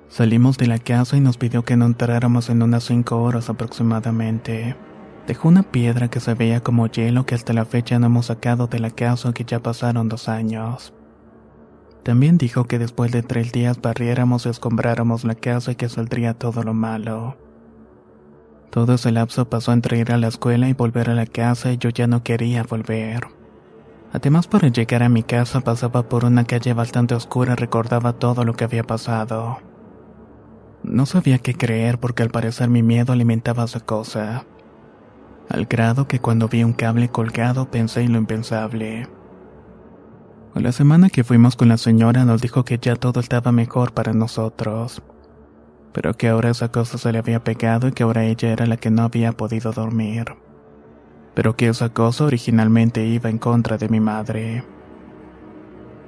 Salimos 0.09 0.57
de 0.57 0.65
la 0.65 0.79
casa 0.79 1.15
y 1.15 1.19
nos 1.19 1.37
pidió 1.37 1.63
que 1.63 1.77
no 1.77 1.85
entráramos 1.85 2.49
en 2.49 2.63
unas 2.63 2.85
cinco 2.85 3.21
horas 3.21 3.49
aproximadamente. 3.49 4.75
Dejó 5.27 5.47
una 5.49 5.63
piedra 5.63 6.07
que 6.07 6.19
se 6.19 6.33
veía 6.33 6.61
como 6.61 6.87
hielo 6.87 7.25
que 7.27 7.35
hasta 7.35 7.53
la 7.53 7.65
fecha 7.65 7.99
no 7.99 8.07
hemos 8.07 8.27
sacado 8.27 8.65
de 8.65 8.79
la 8.79 8.89
casa 8.89 9.31
que 9.33 9.45
ya 9.45 9.59
pasaron 9.59 10.09
dos 10.09 10.27
años. 10.27 10.91
También 12.01 12.39
dijo 12.39 12.65
que 12.65 12.79
después 12.79 13.11
de 13.11 13.21
tres 13.21 13.51
días 13.51 13.79
barriéramos 13.79 14.45
y 14.45 14.49
escombráramos 14.49 15.23
la 15.23 15.35
casa 15.35 15.71
y 15.71 15.75
que 15.75 15.89
saldría 15.89 16.33
todo 16.33 16.63
lo 16.63 16.73
malo. 16.73 17.44
Todo 18.69 18.95
ese 18.95 19.11
lapso 19.11 19.49
pasó 19.49 19.71
entre 19.71 19.99
ir 19.99 20.11
a 20.11 20.17
la 20.17 20.27
escuela 20.27 20.67
y 20.67 20.73
volver 20.73 21.09
a 21.09 21.15
la 21.15 21.25
casa 21.25 21.71
y 21.71 21.77
yo 21.77 21.89
ya 21.89 22.07
no 22.07 22.23
quería 22.23 22.63
volver. 22.63 23.27
Además, 24.11 24.47
para 24.47 24.67
llegar 24.67 25.03
a 25.03 25.09
mi 25.09 25.23
casa 25.23 25.61
pasaba 25.61 26.07
por 26.07 26.25
una 26.25 26.45
calle 26.45 26.73
bastante 26.73 27.15
oscura 27.15 27.53
y 27.53 27.55
recordaba 27.55 28.13
todo 28.13 28.43
lo 28.43 28.53
que 28.53 28.63
había 28.63 28.83
pasado. 28.83 29.59
No 30.83 31.05
sabía 31.05 31.39
qué 31.39 31.53
creer 31.55 31.99
porque 31.99 32.23
al 32.23 32.29
parecer 32.29 32.69
mi 32.69 32.83
miedo 32.83 33.13
alimentaba 33.13 33.63
esa 33.63 33.79
cosa. 33.79 34.45
Al 35.49 35.65
grado 35.65 36.07
que 36.07 36.19
cuando 36.19 36.47
vi 36.47 36.63
un 36.63 36.73
cable 36.73 37.09
colgado 37.09 37.69
pensé 37.71 38.01
en 38.01 38.13
lo 38.13 38.19
impensable. 38.19 39.07
La 40.53 40.71
semana 40.71 41.09
que 41.09 41.23
fuimos 41.23 41.55
con 41.55 41.67
la 41.69 41.77
señora 41.77 42.23
nos 42.23 42.41
dijo 42.41 42.63
que 42.63 42.77
ya 42.77 42.95
todo 42.95 43.19
estaba 43.19 43.51
mejor 43.51 43.93
para 43.93 44.13
nosotros 44.13 45.01
pero 45.95 46.13
que 46.13 46.27
ahora 46.27 46.49
esa 46.49 46.73
cosa 46.73 46.97
se 46.97 47.09
le 47.13 47.19
había 47.19 47.41
pegado 47.45 47.87
y 47.87 47.93
que 47.93 48.03
ahora 48.03 48.25
ella 48.25 48.51
era 48.51 48.65
la 48.65 48.75
que 48.75 48.91
no 48.91 49.03
había 49.03 49.31
podido 49.31 49.71
dormir. 49.71 50.25
Pero 51.33 51.55
que 51.55 51.69
esa 51.69 51.87
cosa 51.87 52.25
originalmente 52.25 53.05
iba 53.05 53.29
en 53.29 53.37
contra 53.37 53.77
de 53.77 53.87
mi 53.87 54.01
madre. 54.01 54.65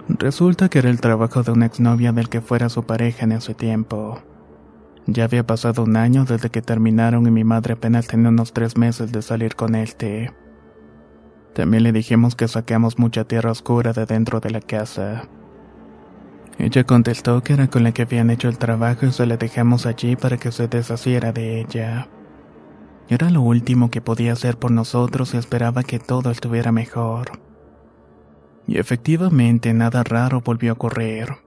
Resulta 0.10 0.68
que 0.68 0.80
era 0.80 0.90
el 0.90 1.00
trabajo 1.00 1.42
de 1.42 1.54
una 1.54 1.68
exnovia 1.68 2.12
del 2.12 2.28
que 2.28 2.42
fuera 2.42 2.68
su 2.68 2.84
pareja 2.84 3.24
en 3.24 3.32
ese 3.32 3.54
tiempo. 3.54 4.22
Ya 5.06 5.24
había 5.24 5.48
pasado 5.48 5.86
un 5.86 5.96
año 5.96 6.26
desde 6.26 6.50
que 6.50 6.62
terminaron 6.62 7.26
y 7.26 7.32
mi 7.32 7.46
madre 7.46 7.76
apenas 7.76 8.08
tenía 8.08 8.28
unos 8.28 8.52
tres 8.52 8.76
meses 8.76 9.14
de 9.14 9.22
salir 9.22 9.56
con 9.56 9.74
este. 9.74 10.34
También 11.54 11.84
le 11.84 11.94
dijimos 11.94 12.36
que 12.36 12.50
saquemos 12.50 13.00
mucha 13.00 13.24
tierra 13.24 13.52
oscura 13.52 13.94
de 13.94 14.06
dentro 14.06 14.42
de 14.42 14.50
la 14.50 14.60
casa. 14.60 15.30
Ella 16.60 16.84
contestó 16.86 17.44
que 17.44 17.54
era 17.54 17.68
con 17.68 17.84
la 17.84 17.92
que 17.92 18.02
habían 18.02 18.30
hecho 18.30 18.50
el 18.50 18.58
trabajo 18.58 19.06
y 19.06 19.12
se 19.12 19.26
la 19.26 19.38
dejamos 19.38 19.86
allí 19.86 20.16
para 20.16 20.38
que 20.38 20.52
se 20.52 20.68
deshaciera 20.68 21.32
de 21.32 21.62
ella. 21.62 22.08
Era 23.10 23.30
lo 23.30 23.42
último 23.42 23.90
que 23.92 24.02
podía 24.02 24.34
hacer 24.34 24.58
por 24.58 24.72
nosotros 24.72 25.34
y 25.34 25.38
esperaba 25.38 25.84
que 25.84 26.00
todo 26.00 26.32
estuviera 26.32 26.72
mejor. 26.72 27.40
Y 28.68 28.80
efectivamente 28.80 29.74
nada 29.74 30.04
raro 30.04 30.42
volvió 30.42 30.72
a 30.72 30.74
ocurrir. 30.74 31.47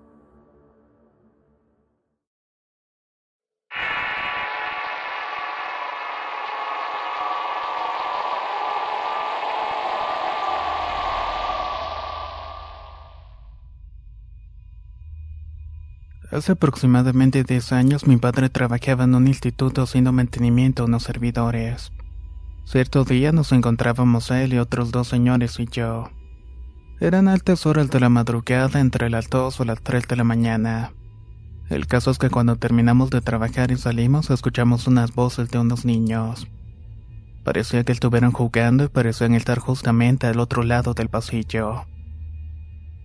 Hace 16.30 16.52
aproximadamente 16.52 17.42
10 17.42 17.72
años 17.72 18.06
mi 18.06 18.16
padre 18.16 18.50
trabajaba 18.50 19.02
en 19.02 19.16
un 19.16 19.26
instituto 19.26 19.82
haciendo 19.82 20.12
mantenimiento 20.12 20.82
a 20.82 20.87
unos 20.87 21.02
servidores. 21.02 21.92
Cierto 22.64 23.04
día 23.04 23.32
nos 23.32 23.50
encontrábamos 23.50 24.30
él 24.30 24.54
y 24.54 24.58
otros 24.58 24.92
dos 24.92 25.08
señores 25.08 25.58
y 25.58 25.66
yo. 25.66 26.08
Eran 27.00 27.26
altas 27.26 27.66
horas 27.66 27.90
de 27.90 27.99
la 27.99 28.10
madrugada 28.10 28.78
entre 28.78 29.10
las 29.10 29.28
2 29.28 29.58
o 29.58 29.64
las 29.64 29.80
3 29.82 30.06
de 30.06 30.16
la 30.16 30.22
mañana. 30.22 30.92
El 31.68 31.88
caso 31.88 32.12
es 32.12 32.18
que 32.18 32.30
cuando 32.30 32.56
terminamos 32.56 33.10
de 33.10 33.22
trabajar 33.22 33.72
y 33.72 33.76
salimos 33.76 34.30
escuchamos 34.30 34.87
unas 34.87 35.12
voces 35.12 35.50
de 35.50 35.58
unos 35.58 35.84
niños. 35.84 36.46
Parecía 37.42 37.82
que 37.82 37.92
estuvieran 37.92 38.30
jugando 38.30 38.84
y 38.84 38.88
parecían 38.88 39.34
estar 39.34 39.58
justamente 39.58 40.28
al 40.28 40.38
otro 40.38 40.62
lado 40.62 40.94
del 40.94 41.08
pasillo. 41.08 41.87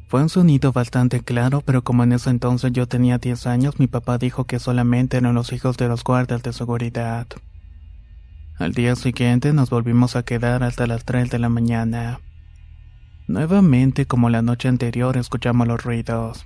Fue 0.07 0.21
un 0.21 0.29
sonido 0.29 0.71
bastante 0.71 1.21
claro, 1.21 1.61
pero 1.61 1.83
como 1.83 2.03
en 2.03 2.13
ese 2.13 2.29
entonces 2.29 2.71
yo 2.71 2.87
tenía 2.87 3.17
10 3.17 3.47
años, 3.47 3.79
mi 3.79 3.87
papá 3.87 4.19
dijo 4.19 4.45
que 4.45 4.59
solamente 4.59 5.17
eran 5.17 5.33
los 5.33 5.51
hijos 5.51 5.77
de 5.77 5.87
los 5.87 6.03
guardias 6.03 6.43
de 6.43 6.53
seguridad. 6.53 7.27
Al 8.59 8.73
día 8.73 8.95
siguiente 8.95 9.51
nos 9.51 9.69
volvimos 9.69 10.15
a 10.15 10.23
quedar 10.23 10.63
hasta 10.63 10.85
las 10.85 11.05
3 11.05 11.29
de 11.31 11.39
la 11.39 11.49
mañana. 11.49 12.19
Nuevamente, 13.27 14.05
como 14.05 14.29
la 14.29 14.43
noche 14.43 14.67
anterior, 14.67 15.17
escuchamos 15.17 15.67
los 15.67 15.83
ruidos. 15.83 16.45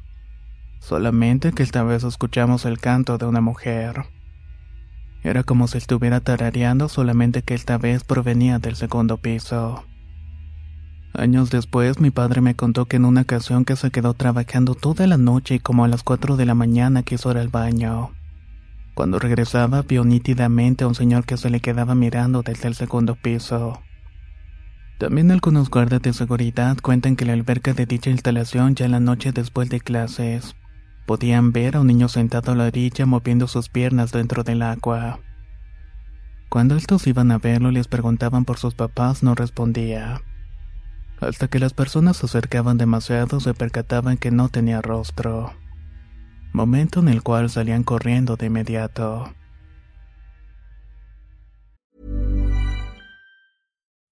Solamente 0.79 1.51
que 1.51 1.63
esta 1.63 1.83
vez 1.83 2.05
escuchamos 2.05 2.63
el 2.63 2.79
canto 2.79 3.17
de 3.17 3.25
una 3.25 3.41
mujer. 3.41 4.05
Era 5.21 5.43
como 5.43 5.67
si 5.67 5.77
estuviera 5.77 6.21
tarareando, 6.21 6.87
solamente 6.87 7.41
que 7.41 7.55
esta 7.55 7.77
vez 7.77 8.05
provenía 8.05 8.57
del 8.59 8.77
segundo 8.77 9.17
piso. 9.17 9.83
Años 11.13 11.49
después, 11.49 11.99
mi 11.99 12.11
padre 12.11 12.41
me 12.41 12.55
contó 12.55 12.85
que 12.85 12.97
en 12.97 13.05
una 13.05 13.21
ocasión 13.21 13.65
que 13.65 13.75
se 13.75 13.89
quedó 13.91 14.13
trabajando 14.13 14.75
toda 14.75 15.07
la 15.07 15.17
noche 15.17 15.55
y 15.55 15.59
como 15.59 15.83
a 15.83 15.87
las 15.87 16.03
4 16.03 16.37
de 16.37 16.45
la 16.45 16.53
mañana 16.53 17.03
quiso 17.03 17.31
ir 17.31 17.37
al 17.37 17.49
baño. 17.49 18.11
Cuando 18.93 19.17
regresaba, 19.17 19.81
vio 19.81 20.03
nítidamente 20.05 20.83
a 20.83 20.87
un 20.87 20.95
señor 20.95 21.25
que 21.25 21.37
se 21.37 21.49
le 21.49 21.61
quedaba 21.61 21.95
mirando 21.95 22.43
desde 22.43 22.67
el 22.67 22.75
segundo 22.75 23.15
piso. 23.15 23.81
También 24.99 25.31
algunos 25.31 25.69
guardias 25.69 26.01
de 26.01 26.13
seguridad 26.13 26.77
cuentan 26.81 27.15
que 27.15 27.25
la 27.25 27.33
alberca 27.33 27.73
de 27.73 27.85
dicha 27.85 28.09
instalación 28.09 28.75
ya 28.75 28.85
en 28.85 28.91
la 28.91 28.99
noche 28.99 29.31
después 29.31 29.69
de 29.69 29.79
clases 29.79 30.55
podían 31.05 31.53
ver 31.53 31.75
a 31.75 31.79
un 31.79 31.87
niño 31.87 32.07
sentado 32.07 32.51
a 32.51 32.55
la 32.55 32.65
orilla 32.65 33.05
moviendo 33.05 33.47
sus 33.47 33.69
piernas 33.69 34.11
dentro 34.11 34.43
del 34.43 34.61
agua. 34.61 35.19
Cuando 36.49 36.75
estos 36.75 37.07
iban 37.07 37.31
a 37.31 37.39
verlo 37.39 37.71
les 37.71 37.87
preguntaban 37.87 38.45
por 38.45 38.57
sus 38.57 38.75
papás 38.75 39.23
no 39.23 39.33
respondía. 39.33 40.21
Hasta 41.21 41.49
que 41.49 41.59
las 41.59 41.73
personas 41.73 42.17
se 42.17 42.27
acercaban 42.27 42.77
demasiado 42.77 43.39
se 43.39 43.53
percataban 43.53 44.17
que 44.17 44.31
no 44.31 44.49
tenía 44.49 44.81
rostro. 44.81 45.53
Momento 46.53 47.01
en 47.01 47.09
el 47.09 47.21
cual 47.23 47.49
salían 47.49 47.83
corriendo 47.83 48.37
de 48.37 48.47
inmediato. 48.47 49.33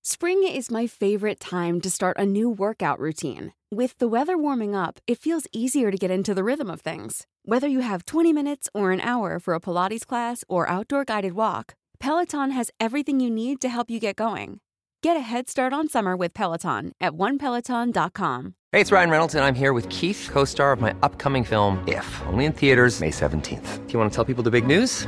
Spring 0.04 0.44
is 0.44 0.72
my 0.72 0.88
favorite 0.88 1.40
time 1.40 1.82
to 1.82 1.90
start 1.90 2.18
a 2.18 2.26
new 2.26 2.50
workout 2.50 3.00
routine. 3.00 3.54
With 3.70 3.98
the 3.98 4.08
weather 4.08 4.38
warming 4.38 4.74
up, 4.74 5.00
it 5.06 5.18
feels 5.18 5.48
easier 5.52 5.92
to 5.92 5.98
get 5.98 6.10
into 6.10 6.34
the 6.34 6.44
rhythm 6.44 6.70
of 6.70 6.82
things. 6.82 7.28
Whether 7.44 7.68
you 7.68 7.82
have 7.82 8.06
20 8.06 8.32
minutes 8.32 8.70
or 8.74 8.92
an 8.94 9.02
hour 9.02 9.40
for 9.40 9.54
a 9.54 9.60
Pilates 9.60 10.06
class 10.06 10.46
or 10.48 10.70
outdoor 10.70 11.04
guided 11.04 11.34
walk, 11.34 11.76
Peloton 12.00 12.52
has 12.52 12.72
everything 12.80 13.20
you 13.20 13.30
need 13.30 13.60
to 13.60 13.70
help 13.70 13.90
you 13.90 14.00
get 14.00 14.16
going. 14.16 14.60
Get 15.04 15.16
a 15.16 15.20
head 15.22 15.48
start 15.48 15.74
on 15.74 15.88
summer 15.88 16.16
with 16.16 16.34
Peloton 16.34 16.92
at 17.00 17.14
onepeloton.com. 17.14 18.56
Hey, 18.72 18.82
it's 18.82 18.92
Ryan 18.92 19.10
Reynolds, 19.10 19.36
and 19.36 19.46
I'm 19.46 19.56
here 19.56 19.72
with 19.72 19.88
Keith, 19.90 20.28
co 20.32 20.44
star 20.44 20.72
of 20.72 20.82
my 20.82 20.96
upcoming 21.04 21.44
film, 21.44 21.84
If, 21.88 22.22
only 22.28 22.46
in 22.46 22.52
theaters, 22.52 23.00
May 23.00 23.12
17th. 23.12 23.88
Do 23.88 23.94
you 23.94 24.00
want 24.00 24.12
to 24.12 24.16
tell 24.16 24.26
people 24.26 24.44
the 24.44 24.52
big 24.52 24.66
news? 24.66 25.08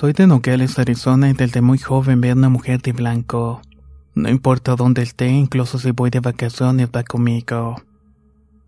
Soy 0.00 0.14
de 0.14 0.26
Nogales, 0.26 0.78
Arizona 0.78 1.28
y 1.28 1.34
desde 1.34 1.60
muy 1.60 1.76
joven 1.76 2.22
veo 2.22 2.32
a 2.32 2.34
una 2.34 2.48
mujer 2.48 2.80
de 2.80 2.92
blanco. 2.92 3.60
No 4.14 4.30
importa 4.30 4.74
dónde 4.74 5.02
esté, 5.02 5.28
incluso 5.28 5.78
si 5.78 5.90
voy 5.90 6.08
de 6.08 6.20
vacaciones, 6.20 6.88
va 6.88 7.02
conmigo. 7.02 7.76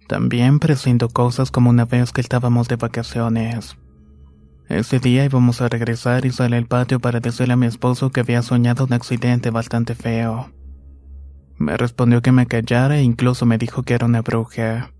También 0.08 0.58
presiento 0.58 1.08
cosas 1.08 1.50
como 1.50 1.70
una 1.70 1.86
vez 1.86 2.12
que 2.12 2.20
estábamos 2.20 2.68
de 2.68 2.76
vacaciones. 2.76 3.78
Ese 4.68 4.98
día 4.98 5.24
íbamos 5.24 5.62
a 5.62 5.70
regresar 5.70 6.26
y 6.26 6.32
salí 6.32 6.54
al 6.54 6.66
patio 6.66 7.00
para 7.00 7.18
decirle 7.18 7.54
a 7.54 7.56
mi 7.56 7.64
esposo 7.64 8.10
que 8.10 8.20
había 8.20 8.42
soñado 8.42 8.84
un 8.84 8.92
accidente 8.92 9.48
bastante 9.48 9.94
feo. 9.94 10.52
Me 11.56 11.78
respondió 11.78 12.20
que 12.20 12.32
me 12.32 12.46
callara 12.46 12.98
e 12.98 13.02
incluso 13.04 13.46
me 13.46 13.56
dijo 13.56 13.84
que 13.84 13.94
era 13.94 14.04
una 14.04 14.20
bruja. 14.20 14.92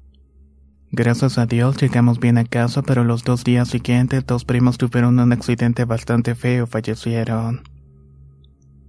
Gracias 0.95 1.39
a 1.39 1.47
Dios 1.47 1.79
llegamos 1.79 2.21
bien 2.21 2.37
a 2.37 2.45
casa, 2.45 2.83
pero 2.83 3.03
los 3.03 3.25
dos 3.25 3.45
días 3.45 3.69
siguientes 3.69 4.27
dos 4.27 4.45
primos 4.45 4.77
tuvieron 4.77 5.19
un 5.19 5.33
accidente 5.33 5.87
bastante 5.87 6.35
feo 6.35 6.65
y 6.65 6.67
fallecieron. 6.67 7.63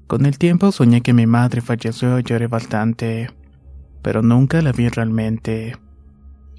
Con 0.07 0.25
el 0.25 0.37
tiempo 0.37 0.73
soñé 0.73 0.99
que 0.99 1.13
mi 1.13 1.25
madre 1.27 1.61
falleció 1.61 2.19
y 2.19 2.23
lloré 2.23 2.47
bastante, 2.47 3.29
pero 4.01 4.21
nunca 4.21 4.61
la 4.61 4.73
vi 4.73 4.89
realmente. 4.89 5.77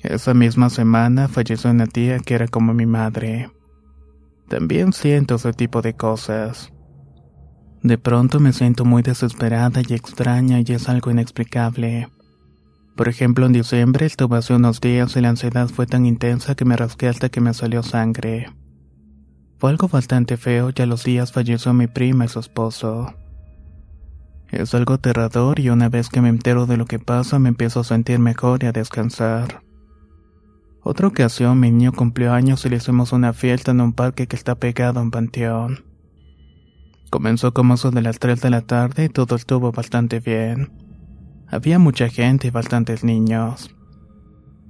Esa 0.02 0.32
misma 0.32 0.70
semana 0.70 1.28
falleció 1.28 1.70
una 1.70 1.86
tía 1.86 2.20
que 2.20 2.34
era 2.34 2.48
como 2.48 2.72
mi 2.72 2.86
madre. 2.86 3.50
También 4.48 4.94
siento 4.94 5.34
ese 5.34 5.52
tipo 5.52 5.82
de 5.82 5.92
cosas. 5.92 6.72
De 7.82 7.98
pronto 7.98 8.40
me 8.40 8.54
siento 8.54 8.86
muy 8.86 9.02
desesperada 9.02 9.82
y 9.86 9.92
extraña 9.92 10.60
y 10.60 10.72
es 10.72 10.88
algo 10.88 11.10
inexplicable. 11.10 12.08
Por 12.96 13.08
ejemplo, 13.08 13.46
en 13.46 13.52
diciembre 13.52 14.06
estuve 14.06 14.38
hace 14.38 14.54
unos 14.54 14.80
días 14.80 15.16
y 15.16 15.20
la 15.20 15.30
ansiedad 15.30 15.68
fue 15.68 15.86
tan 15.86 16.06
intensa 16.06 16.54
que 16.54 16.64
me 16.64 16.76
rasqué 16.76 17.08
hasta 17.08 17.28
que 17.28 17.40
me 17.40 17.52
salió 17.52 17.82
sangre. 17.82 18.52
Fue 19.58 19.70
algo 19.70 19.88
bastante 19.88 20.36
feo 20.36 20.70
y 20.74 20.82
a 20.82 20.86
los 20.86 21.02
días 21.02 21.32
falleció 21.32 21.72
mi 21.74 21.88
prima 21.88 22.26
y 22.26 22.28
su 22.28 22.38
esposo. 22.38 23.14
Es 24.50 24.74
algo 24.74 24.94
aterrador 24.94 25.58
y 25.58 25.70
una 25.70 25.88
vez 25.88 26.08
que 26.08 26.20
me 26.20 26.28
entero 26.28 26.66
de 26.66 26.76
lo 26.76 26.84
que 26.84 27.00
pasa 27.00 27.40
me 27.40 27.48
empiezo 27.48 27.80
a 27.80 27.84
sentir 27.84 28.20
mejor 28.20 28.62
y 28.62 28.66
a 28.66 28.72
descansar. 28.72 29.62
Otra 30.80 31.08
ocasión 31.08 31.58
mi 31.58 31.72
niño 31.72 31.92
cumplió 31.92 32.32
años 32.32 32.64
y 32.64 32.68
le 32.68 32.76
hicimos 32.76 33.12
una 33.12 33.32
fiesta 33.32 33.72
en 33.72 33.80
un 33.80 33.92
parque 33.92 34.28
que 34.28 34.36
está 34.36 34.54
pegado 34.54 35.00
a 35.00 35.02
un 35.02 35.10
panteón. 35.10 35.84
Comenzó 37.10 37.52
como 37.54 37.74
eso 37.74 37.90
de 37.90 38.02
las 38.02 38.20
3 38.20 38.40
de 38.40 38.50
la 38.50 38.60
tarde 38.60 39.06
y 39.06 39.08
todo 39.08 39.34
estuvo 39.34 39.72
bastante 39.72 40.20
bien. 40.20 40.83
Había 41.48 41.78
mucha 41.78 42.08
gente 42.08 42.48
y 42.48 42.50
bastantes 42.50 43.04
niños. 43.04 43.74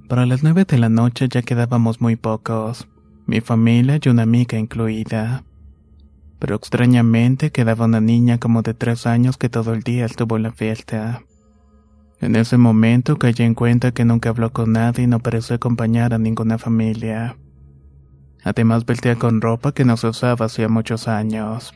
Para 0.07 0.25
las 0.25 0.43
nueve 0.43 0.65
de 0.65 0.77
la 0.77 0.89
noche 0.89 1.27
ya 1.29 1.41
quedábamos 1.41 1.99
muy 1.99 2.15
pocos, 2.15 2.87
mi 3.25 3.41
familia 3.41 3.99
y 4.01 4.09
una 4.09 4.23
amiga 4.23 4.57
incluida. 4.59 5.43
Pero 6.37 6.55
extrañamente 6.55 7.51
quedaba 7.51 7.85
una 7.85 8.01
niña 8.01 8.37
como 8.37 8.61
de 8.61 8.73
tres 8.73 9.07
años 9.07 9.37
que 9.37 9.49
todo 9.49 9.73
el 9.73 9.81
día 9.81 10.05
estuvo 10.05 10.37
en 10.37 10.43
la 10.43 10.51
fiesta. 10.51 11.23
En 12.21 12.35
ese 12.35 12.57
momento 12.57 13.17
caí 13.17 13.33
en 13.39 13.55
cuenta 13.55 13.91
que 13.91 14.05
nunca 14.05 14.29
habló 14.29 14.51
con 14.51 14.73
nadie 14.73 15.05
y 15.05 15.07
no 15.07 15.19
pareció 15.19 15.55
acompañar 15.55 16.13
a 16.13 16.17
ninguna 16.17 16.57
familia. 16.57 17.37
Además 18.43 18.85
vestía 18.85 19.15
con 19.15 19.41
ropa 19.41 19.73
que 19.73 19.85
no 19.85 19.97
se 19.97 20.07
usaba 20.07 20.45
hacía 20.45 20.69
muchos 20.69 21.07
años. 21.07 21.73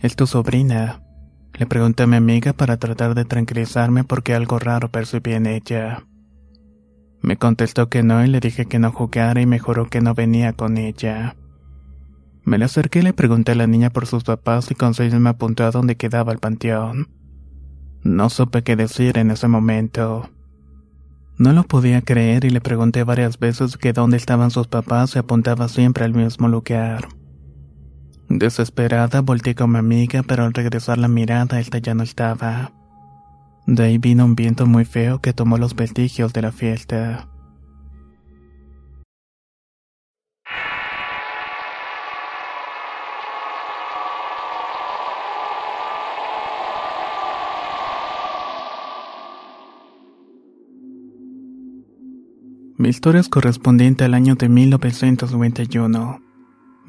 ¿Es 0.00 0.16
tu 0.16 0.26
sobrina? 0.26 1.02
Le 1.54 1.66
pregunté 1.66 2.04
a 2.04 2.06
mi 2.06 2.16
amiga 2.16 2.52
para 2.52 2.78
tratar 2.78 3.14
de 3.14 3.24
tranquilizarme 3.24 4.04
porque 4.04 4.34
algo 4.34 4.58
raro 4.58 4.90
percibí 4.90 5.32
en 5.32 5.46
ella. 5.46 6.04
Me 7.22 7.36
contestó 7.36 7.88
que 7.88 8.02
no 8.02 8.24
y 8.24 8.28
le 8.28 8.40
dije 8.40 8.66
que 8.66 8.78
no 8.78 8.92
jugara 8.92 9.40
y 9.40 9.46
me 9.46 9.58
juró 9.58 9.88
que 9.88 10.00
no 10.00 10.14
venía 10.14 10.54
con 10.54 10.78
ella. 10.78 11.36
Me 12.44 12.56
le 12.56 12.64
acerqué 12.64 13.00
y 13.00 13.02
le 13.02 13.12
pregunté 13.12 13.52
a 13.52 13.54
la 13.54 13.66
niña 13.66 13.90
por 13.90 14.06
sus 14.06 14.24
papás 14.24 14.70
y 14.70 14.74
con 14.74 14.92
me 14.98 15.28
apuntó 15.28 15.64
a 15.64 15.70
dónde 15.70 15.96
quedaba 15.96 16.32
el 16.32 16.38
panteón. 16.38 17.08
No 18.02 18.30
supe 18.30 18.62
qué 18.62 18.76
decir 18.76 19.18
en 19.18 19.30
ese 19.30 19.46
momento. 19.46 20.30
No 21.36 21.52
lo 21.52 21.64
podía 21.64 22.00
creer 22.00 22.44
y 22.44 22.50
le 22.50 22.60
pregunté 22.60 23.04
varias 23.04 23.38
veces 23.38 23.76
que 23.76 23.92
dónde 23.92 24.16
estaban 24.16 24.50
sus 24.50 24.66
papás 24.66 25.14
y 25.14 25.18
apuntaba 25.18 25.68
siempre 25.68 26.04
al 26.04 26.14
mismo 26.14 26.48
lugar. 26.48 27.08
Desesperada 28.30 29.22
volteé 29.22 29.56
con 29.56 29.72
mi 29.72 29.78
amiga, 29.78 30.22
pero 30.22 30.44
al 30.44 30.54
regresar 30.54 30.98
la 30.98 31.08
mirada, 31.08 31.58
esta 31.58 31.78
ya 31.78 31.94
no 31.94 32.04
estaba. 32.04 32.70
De 33.66 33.82
ahí 33.82 33.98
vino 33.98 34.24
un 34.24 34.36
viento 34.36 34.66
muy 34.66 34.84
feo 34.84 35.20
que 35.20 35.32
tomó 35.32 35.58
los 35.58 35.74
vestigios 35.74 36.32
de 36.32 36.42
la 36.42 36.52
fiesta. 36.52 37.26
Mi 52.78 52.90
historia 52.90 53.20
es 53.20 53.28
correspondiente 53.28 54.04
al 54.04 54.14
año 54.14 54.36
de 54.36 54.48
1991. 54.48 56.29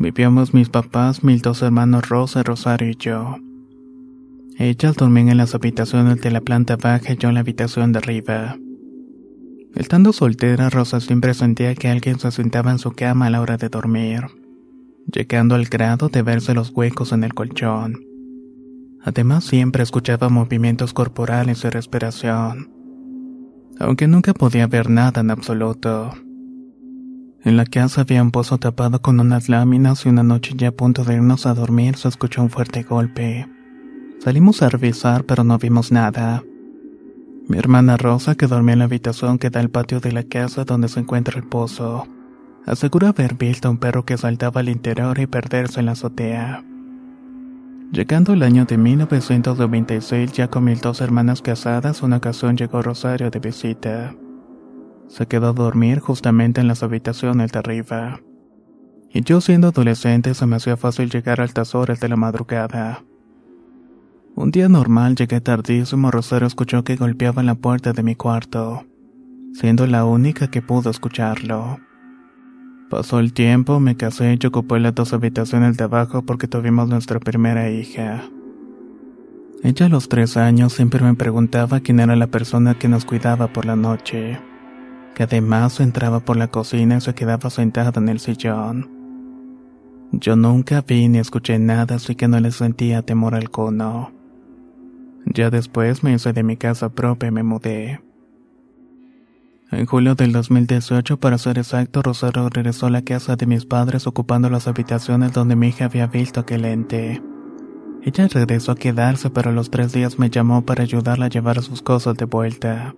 Vivíamos 0.02 0.54
mis 0.54 0.70
papás, 0.70 1.24
mis 1.24 1.44
dos 1.44 1.62
hermanos 1.62 2.10
Rosa, 2.10 2.42
Rosario 2.42 2.90
y 2.90 2.96
yo. 2.96 3.38
Ellas 4.58 4.96
dormían 4.96 5.30
en 5.30 5.38
las 5.38 5.54
habitaciones 5.54 6.20
de 6.22 6.32
la 6.32 6.42
planta 6.42 6.76
baja 6.76 7.14
y 7.14 7.18
yo 7.18 7.30
en 7.30 7.36
la 7.36 7.42
habitación 7.42 7.92
de 7.92 8.00
arriba. 8.00 8.58
Estando 9.76 10.12
soltera, 10.12 10.72
Rosa 10.72 11.00
siempre 11.00 11.34
sentía 11.34 11.76
que 11.76 11.88
alguien 11.88 12.18
se 12.18 12.32
sentaba 12.32 12.72
en 12.72 12.80
su 12.80 12.92
cama 12.94 13.28
a 13.28 13.30
la 13.30 13.42
hora 13.42 13.58
de 13.58 13.70
dormir, 13.70 14.26
llegando 15.06 15.54
al 15.54 15.66
grado 15.66 16.10
de 16.10 16.24
verse 16.24 16.54
los 16.54 16.72
huecos 16.72 17.12
en 17.12 17.24
el 17.24 17.34
colchón. 17.34 18.04
Además, 19.04 19.46
siempre 19.46 19.84
escuchaba 19.84 20.30
movimientos 20.30 20.94
corporales 20.94 21.64
y 21.64 21.70
respiración 21.70 22.82
aunque 23.82 24.08
nunca 24.08 24.34
podía 24.34 24.68
ver 24.68 24.90
nada 24.90 25.22
en 25.22 25.32
absoluto. 25.32 26.14
En 27.44 27.58
la 27.58 27.66
casa 27.66 28.02
había 28.02 28.22
un 28.22 28.30
pozo 28.30 28.60
tapado 28.60 29.02
con 29.02 29.20
unas 29.20 29.50
láminas 29.50 30.06
y 30.06 30.10
una 30.10 30.22
noche 30.22 30.54
ya 30.56 30.68
a 30.68 30.72
punto 30.72 31.04
de 31.04 31.16
irnos 31.16 31.48
a 31.48 31.56
dormir 31.56 31.98
se 31.98 32.08
escuchó 32.08 32.44
un 32.44 32.52
fuerte 32.52 32.84
golpe. 32.84 33.48
Salimos 34.20 34.62
a 34.62 34.70
revisar 34.70 35.24
pero 35.24 35.44
no 35.44 35.58
vimos 35.58 35.92
nada. 35.92 36.44
Mi 37.48 37.58
hermana 37.58 37.98
Rosa, 37.98 38.36
que 38.36 38.46
dormía 38.46 38.74
en 38.74 38.80
la 38.80 38.86
habitación 38.86 39.40
que 39.40 39.50
da 39.50 39.60
al 39.60 39.70
patio 39.70 40.00
de 40.00 40.12
la 40.12 40.24
casa 40.24 40.66
donde 40.66 40.88
se 40.88 41.00
encuentra 41.00 41.40
el 41.40 41.48
pozo, 41.48 42.08
asegura 42.68 43.10
haber 43.10 43.34
visto 43.34 43.68
a 43.68 43.72
un 43.72 43.78
perro 43.78 44.06
que 44.06 44.18
saltaba 44.18 44.62
al 44.62 44.70
interior 44.70 45.20
y 45.20 45.26
perderse 45.26 45.80
en 45.80 45.88
la 45.88 45.94
azotea. 45.94 46.64
Llegando 47.92 48.34
el 48.34 48.44
año 48.44 48.66
de 48.66 48.78
1996, 48.78 50.32
ya 50.32 50.48
con 50.48 50.64
mis 50.64 50.80
dos 50.80 51.02
hermanas 51.02 51.42
casadas, 51.42 52.04
una 52.04 52.18
ocasión 52.18 52.56
llegó 52.56 52.84
Rosario 52.84 53.32
de 53.32 53.40
visita. 53.40 54.14
Se 55.12 55.28
quedó 55.28 55.50
a 55.50 55.54
dormir 55.54 56.00
justamente 56.00 56.62
en 56.62 56.70
las 56.70 56.84
habitaciones 56.84 57.52
de 57.52 57.60
arriba. 57.60 58.22
Y 59.14 59.22
yo 59.24 59.42
siendo 59.42 59.68
adolescente 59.68 60.34
se 60.34 60.46
me 60.46 60.56
hacía 60.56 60.78
fácil 60.78 61.10
llegar 61.10 61.42
a 61.42 61.44
altas 61.44 61.76
horas 61.76 62.00
de 62.00 62.08
la 62.08 62.16
madrugada. 62.16 63.04
Un 64.36 64.52
día 64.52 64.70
normal 64.70 65.16
llegué 65.16 65.42
tardísimo, 65.42 66.12
Rosario 66.12 66.48
escuchó 66.48 66.86
que 66.86 66.96
golpeaba 66.96 67.44
la 67.44 67.56
puerta 67.56 67.92
de 67.92 68.04
mi 68.04 68.16
cuarto, 68.16 68.86
siendo 69.54 69.86
la 69.86 70.06
única 70.06 70.50
que 70.50 70.62
pudo 70.62 70.90
escucharlo. 70.90 71.80
Pasó 72.90 73.20
el 73.20 73.34
tiempo, 73.34 73.82
me 73.82 73.98
casé 73.98 74.40
y 74.42 74.46
ocupé 74.46 74.80
las 74.80 74.96
dos 74.96 75.12
habitaciones 75.12 75.76
de 75.76 75.84
abajo 75.84 76.22
porque 76.22 76.48
tuvimos 76.48 76.88
nuestra 76.88 77.20
primera 77.20 77.70
hija. 77.70 78.24
Ella 79.62 79.88
a 79.88 79.90
los 79.90 80.08
tres 80.08 80.38
años 80.38 80.72
siempre 80.72 81.04
me 81.04 81.16
preguntaba 81.16 81.82
quién 81.82 82.00
era 82.00 82.16
la 82.16 82.28
persona 82.28 82.80
que 82.80 82.88
nos 82.88 83.04
cuidaba 83.04 83.48
por 83.52 83.66
la 83.66 83.76
noche, 83.76 84.40
que 85.16 85.24
además 85.24 85.80
entraba 85.80 86.20
por 86.20 86.38
la 86.38 86.48
cocina 86.48 86.98
y 86.98 87.02
se 87.02 87.14
quedaba 87.14 87.50
sentada 87.50 87.94
en 87.96 88.10
el 88.10 88.20
sillón. 88.20 88.90
Yo 90.12 90.36
nunca 90.36 90.82
vi 90.82 91.08
ni 91.08 91.20
escuché 91.20 91.58
nada, 91.58 91.96
así 91.96 92.16
que 92.16 92.28
no 92.28 92.40
le 92.40 92.52
sentía 92.52 93.02
temor 93.02 93.36
alguno. 93.36 94.12
Ya 95.26 95.50
después 95.50 96.04
me 96.04 96.14
hice 96.14 96.34
de 96.34 96.44
mi 96.44 96.58
casa 96.58 96.90
propia 96.90 97.30
y 97.30 97.32
me 97.32 97.44
mudé. 97.44 98.02
En 99.72 99.86
julio 99.86 100.16
del 100.16 100.34
2018, 100.34 101.18
para 101.18 101.38
ser 101.38 101.58
exacto, 101.58 102.02
Rosario 102.02 102.50
regresó 102.50 102.88
a 102.88 102.90
la 102.90 103.04
casa 103.04 103.38
de 103.38 103.46
mis 103.46 103.66
padres 103.66 104.06
ocupando 104.06 104.50
las 104.50 104.68
habitaciones 104.68 105.32
donde 105.32 105.56
mi 105.56 105.70
hija 105.70 105.86
había 105.86 106.08
visto 106.08 106.42
aquel 106.42 106.66
ente. 106.66 107.22
Ella 108.04 108.28
regresó 108.28 108.74
a 108.74 108.76
quedarse, 108.76 109.30
pero 109.30 109.52
a 109.52 109.54
los 109.54 109.72
tres 109.72 109.94
días 109.94 110.20
me 110.20 110.30
llamó 110.30 110.66
para 110.66 110.84
ayudarla 110.84 111.28
a 111.28 111.30
llevar 111.30 111.62
sus 111.62 111.82
cosas 111.82 112.18
de 112.18 112.26
vuelta. 112.26 112.96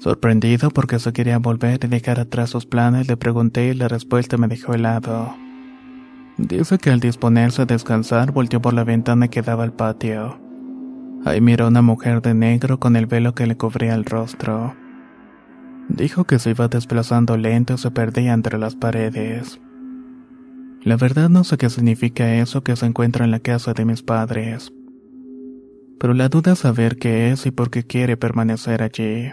Sorprendido 0.00 0.70
porque 0.70 0.98
se 0.98 1.12
quería 1.12 1.38
volver 1.38 1.78
y 1.84 1.88
dejar 1.88 2.20
atrás 2.20 2.48
sus 2.48 2.64
planes, 2.64 3.06
le 3.06 3.18
pregunté 3.18 3.68
y 3.68 3.74
la 3.74 3.86
respuesta 3.86 4.38
me 4.38 4.48
dejó 4.48 4.72
helado. 4.72 5.36
Dice 6.38 6.78
que 6.78 6.88
al 6.88 7.00
disponerse 7.00 7.60
a 7.60 7.66
descansar 7.66 8.32
volteó 8.32 8.62
por 8.62 8.72
la 8.72 8.82
ventana 8.82 9.28
que 9.28 9.42
daba 9.42 9.62
al 9.62 9.74
patio. 9.74 10.40
Ahí 11.26 11.42
miró 11.42 11.68
una 11.68 11.82
mujer 11.82 12.22
de 12.22 12.32
negro 12.32 12.80
con 12.80 12.96
el 12.96 13.04
velo 13.04 13.34
que 13.34 13.46
le 13.46 13.58
cubría 13.58 13.94
el 13.94 14.06
rostro. 14.06 14.74
Dijo 15.90 16.24
que 16.24 16.38
se 16.38 16.52
iba 16.52 16.68
desplazando 16.68 17.36
lento 17.36 17.74
y 17.74 17.78
se 17.78 17.90
perdía 17.90 18.32
entre 18.32 18.56
las 18.56 18.76
paredes. 18.76 19.60
La 20.82 20.96
verdad 20.96 21.28
no 21.28 21.44
sé 21.44 21.58
qué 21.58 21.68
significa 21.68 22.36
eso 22.36 22.62
que 22.62 22.74
se 22.74 22.86
encuentra 22.86 23.26
en 23.26 23.32
la 23.32 23.40
casa 23.40 23.74
de 23.74 23.84
mis 23.84 24.02
padres. 24.02 24.72
Pero 25.98 26.14
la 26.14 26.30
duda 26.30 26.52
es 26.52 26.60
saber 26.60 26.96
qué 26.96 27.32
es 27.32 27.44
y 27.44 27.50
por 27.50 27.68
qué 27.68 27.82
quiere 27.82 28.16
permanecer 28.16 28.82
allí. 28.82 29.32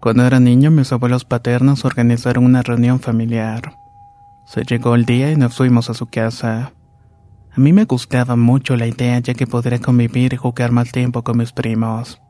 Cuando 0.00 0.24
era 0.24 0.38
niño, 0.38 0.70
mis 0.70 0.92
abuelos 0.92 1.24
paternos 1.24 1.84
organizaron 1.84 2.44
una 2.44 2.62
reunión 2.62 3.00
familiar. 3.00 3.76
Se 4.44 4.62
llegó 4.62 4.94
el 4.94 5.04
día 5.04 5.32
y 5.32 5.36
nos 5.36 5.56
fuimos 5.56 5.90
a 5.90 5.94
su 5.94 6.06
casa. 6.06 6.72
A 7.50 7.60
mí 7.60 7.72
me 7.72 7.84
gustaba 7.84 8.36
mucho 8.36 8.76
la 8.76 8.86
idea 8.86 9.18
ya 9.18 9.34
que 9.34 9.48
podría 9.48 9.80
convivir 9.80 10.34
y 10.34 10.36
jugar 10.36 10.70
más 10.70 10.92
tiempo 10.92 11.24
con 11.24 11.38
mis 11.38 11.52
primos. 11.52 12.20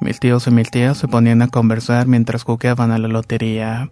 Mis 0.00 0.18
tíos 0.18 0.48
y 0.48 0.50
mis 0.50 0.70
tías 0.70 0.98
se 0.98 1.06
ponían 1.06 1.40
a 1.42 1.48
conversar 1.48 2.08
mientras 2.08 2.42
jugaban 2.42 2.90
a 2.90 2.98
la 2.98 3.08
lotería. 3.08 3.90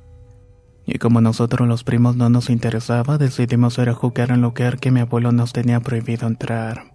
Y 0.85 0.99
como 0.99 1.21
nosotros 1.21 1.69
los 1.69 1.85
primos 1.85 2.17
no 2.17 2.29
nos 2.29 2.51
interesaba, 2.51 3.19
decidimos 3.19 3.79
ir 3.79 3.89
a 3.89 3.95
jugar 3.95 4.31
en 4.31 4.37
un 4.37 4.43
lugar 4.43 4.79
que 4.79 4.91
mi 4.91 5.01
abuelo 5.01 5.31
nos 5.31 5.53
tenía 5.53 5.79
prohibido 5.79 6.27
entrar. 6.27 6.94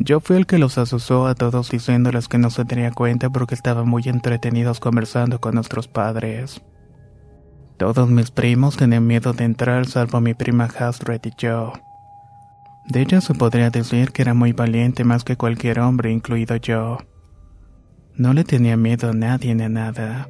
Yo 0.00 0.20
fui 0.20 0.36
el 0.36 0.46
que 0.46 0.58
los 0.58 0.78
asusó 0.78 1.26
a 1.26 1.34
todos 1.34 1.70
diciéndoles 1.70 2.28
que 2.28 2.38
no 2.38 2.50
se 2.50 2.64
tenía 2.64 2.92
cuenta 2.92 3.28
porque 3.30 3.54
estaban 3.54 3.88
muy 3.88 4.02
entretenidos 4.06 4.80
conversando 4.80 5.40
con 5.40 5.54
nuestros 5.54 5.86
padres. 5.86 6.62
Todos 7.76 8.08
mis 8.08 8.30
primos 8.30 8.76
tenían 8.76 9.06
miedo 9.06 9.32
de 9.32 9.44
entrar 9.44 9.86
salvo 9.86 10.20
mi 10.20 10.34
prima 10.34 10.64
Hasred 10.64 11.20
y 11.24 11.32
yo. 11.36 11.72
De 12.86 13.02
ella 13.02 13.20
se 13.20 13.34
podría 13.34 13.70
decir 13.70 14.12
que 14.12 14.22
era 14.22 14.34
muy 14.34 14.52
valiente 14.52 15.04
más 15.04 15.24
que 15.24 15.36
cualquier 15.36 15.80
hombre, 15.80 16.10
incluido 16.10 16.56
yo. 16.56 16.98
No 18.16 18.32
le 18.32 18.44
tenía 18.44 18.76
miedo 18.76 19.10
a 19.10 19.12
nadie 19.12 19.54
ni 19.54 19.64
a 19.64 19.68
nada. 19.68 20.28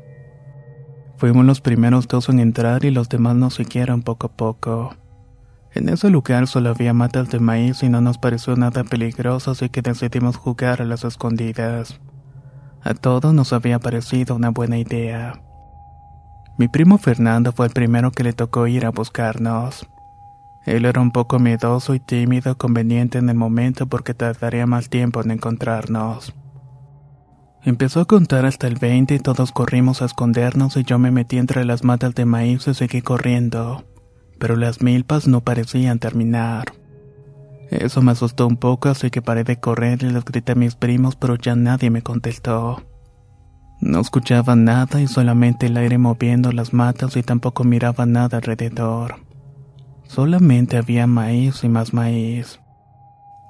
Fuimos 1.16 1.44
los 1.44 1.61
primeros 1.61 2.09
dos 2.09 2.29
en 2.29 2.40
entrar 2.40 2.85
y 2.85 2.90
los 2.90 3.09
demás 3.09 3.37
nos 3.37 3.55
siguieron 3.55 4.03
poco 4.03 4.27
a 4.27 4.33
poco. 4.37 4.96
En 5.75 5.89
ese 5.89 6.11
lugar 6.11 6.47
solo 6.49 6.71
había 6.71 6.93
matas 6.93 7.31
de 7.31 7.41
maíz 7.41 7.83
y 7.83 7.89
no 7.89 8.03
nos 8.03 8.19
pareció 8.19 8.57
nada 8.57 8.85
peligroso, 8.85 9.53
así 9.53 9.71
que 9.71 9.81
decidimos 9.81 10.37
jugar 10.37 10.83
a 10.83 10.85
las 10.85 11.05
escondidas. 11.05 11.99
A 12.83 12.93
todos 12.95 13.33
nos 13.33 13.55
había 13.55 13.79
parecido 13.79 14.37
una 14.37 14.51
buena 14.51 14.77
idea. 14.77 15.41
Mi 16.59 16.69
primo 16.69 16.99
Fernando 16.99 17.53
fue 17.53 17.67
el 17.67 17.73
primero 17.73 18.11
que 18.11 18.23
le 18.23 18.35
tocó 18.35 18.67
ir 18.67 18.85
a 18.85 18.91
buscarnos. 18.91 19.89
Él 20.67 20.85
era 20.85 21.01
un 21.01 21.11
poco 21.11 21.39
miedoso 21.39 21.95
y 21.95 22.01
tímido, 22.01 22.59
conveniente 22.59 23.19
en 23.19 23.31
el 23.31 23.37
momento 23.37 23.87
porque 23.87 24.13
tardaría 24.13 24.67
más 24.67 24.91
tiempo 24.91 25.23
en 25.23 25.31
encontrarnos. 25.31 26.35
Empezó 27.65 28.01
a 28.01 28.05
contar 28.05 28.45
hasta 28.45 28.67
el 28.67 28.77
20 28.77 29.15
y 29.15 29.19
todos 29.21 29.53
corrimos 29.53 30.03
a 30.03 30.05
escondernos 30.05 30.77
y 30.77 30.85
yo 30.85 30.99
me 30.99 31.11
metí 31.11 31.39
entre 31.39 31.65
las 31.65 31.83
matas 31.83 32.15
de 32.15 32.27
maíz 32.27 32.69
y 32.69 32.75
seguí 32.75 33.01
corriendo 33.01 33.85
pero 34.42 34.57
las 34.57 34.83
milpas 34.83 35.28
no 35.28 35.42
parecían 35.42 36.00
terminar. 36.00 36.72
Eso 37.70 38.02
me 38.02 38.11
asustó 38.11 38.48
un 38.48 38.57
poco, 38.57 38.88
así 38.88 39.09
que 39.09 39.22
paré 39.22 39.44
de 39.44 39.61
correr 39.61 40.02
y 40.02 40.11
les 40.11 40.24
grité 40.24 40.50
a 40.50 40.57
mis 40.57 40.74
primos, 40.74 41.14
pero 41.14 41.37
ya 41.37 41.55
nadie 41.55 41.90
me 41.90 42.02
contestó. 42.02 42.83
No 43.81 44.00
escuchaba 44.00 44.57
nada 44.57 45.00
y 45.00 45.07
solamente 45.07 45.66
el 45.66 45.76
aire 45.76 45.96
moviendo 45.96 46.50
las 46.50 46.72
matas 46.72 47.16
y 47.16 47.22
tampoco 47.22 47.62
miraba 47.62 48.05
nada 48.05 48.38
alrededor. 48.38 49.14
Solamente 50.09 50.76
había 50.76 51.07
maíz 51.07 51.62
y 51.62 51.68
más 51.68 51.94
maíz. 51.94 52.59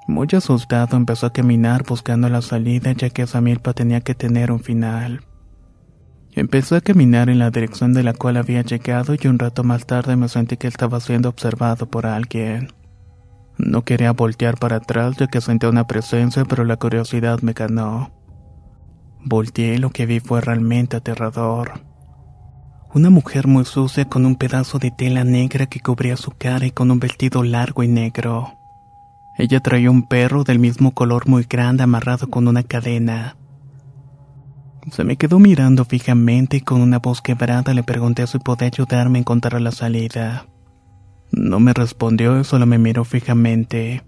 Muy 0.07 0.27
asustado 0.31 0.95
empezó 0.95 1.25
a 1.25 1.33
caminar 1.33 1.85
buscando 1.87 2.29
la 2.29 2.43
salida 2.43 2.91
ya 2.91 3.09
que 3.09 3.23
esa 3.23 3.41
milpa 3.41 3.73
tenía 3.73 4.01
que 4.01 4.13
tener 4.13 4.51
un 4.51 4.59
final. 4.59 5.21
Empecé 6.35 6.77
a 6.77 6.81
caminar 6.81 7.29
en 7.29 7.37
la 7.37 7.51
dirección 7.51 7.93
de 7.93 8.01
la 8.01 8.13
cual 8.13 8.37
había 8.37 8.63
llegado 8.63 9.15
y 9.19 9.27
un 9.27 9.37
rato 9.37 9.63
más 9.63 9.85
tarde 9.85 10.15
me 10.15 10.27
sentí 10.27 10.57
que 10.57 10.67
estaba 10.67 10.99
siendo 10.99 11.29
observado 11.29 11.85
por 11.85 12.07
alguien. 12.07 12.69
No 13.59 13.83
quería 13.83 14.13
voltear 14.13 14.57
para 14.57 14.77
atrás 14.77 15.15
ya 15.17 15.27
que 15.27 15.41
sentía 15.41 15.69
una 15.69 15.85
presencia, 15.85 16.43
pero 16.45 16.63
la 16.63 16.77
curiosidad 16.77 17.41
me 17.41 17.53
ganó. 17.53 18.11
Volteé 19.23 19.75
y 19.75 19.77
lo 19.77 19.91
que 19.91 20.07
vi 20.07 20.19
fue 20.19 20.41
realmente 20.41 20.97
aterrador. 20.97 21.81
Una 22.95 23.11
mujer 23.11 23.47
muy 23.47 23.65
sucia 23.65 24.05
con 24.05 24.25
un 24.25 24.35
pedazo 24.35 24.79
de 24.79 24.89
tela 24.89 25.23
negra 25.23 25.67
que 25.67 25.79
cubría 25.79 26.17
su 26.17 26.31
cara 26.31 26.65
y 26.65 26.71
con 26.71 26.89
un 26.89 26.99
vestido 26.99 27.43
largo 27.43 27.83
y 27.83 27.87
negro. 27.87 28.57
Ella 29.37 29.59
traía 29.59 29.91
un 29.91 30.07
perro 30.07 30.43
del 30.43 30.57
mismo 30.57 30.91
color 30.91 31.27
muy 31.27 31.43
grande 31.43 31.83
amarrado 31.83 32.27
con 32.27 32.47
una 32.47 32.63
cadena. 32.63 33.35
Se 34.91 35.03
me 35.03 35.15
quedó 35.15 35.39
mirando 35.39 35.85
fijamente 35.85 36.57
y 36.57 36.61
con 36.61 36.81
una 36.81 36.99
voz 36.99 37.21
quebrada 37.21 37.73
le 37.73 37.83
pregunté 37.83 38.27
si 38.27 38.37
podía 38.39 38.67
ayudarme 38.67 39.19
a 39.19 39.21
encontrar 39.21 39.61
la 39.61 39.71
salida. 39.71 40.45
No 41.31 41.59
me 41.59 41.73
respondió 41.73 42.39
y 42.39 42.43
solo 42.43 42.65
me 42.65 42.77
miró 42.77 43.05
fijamente. 43.05 44.03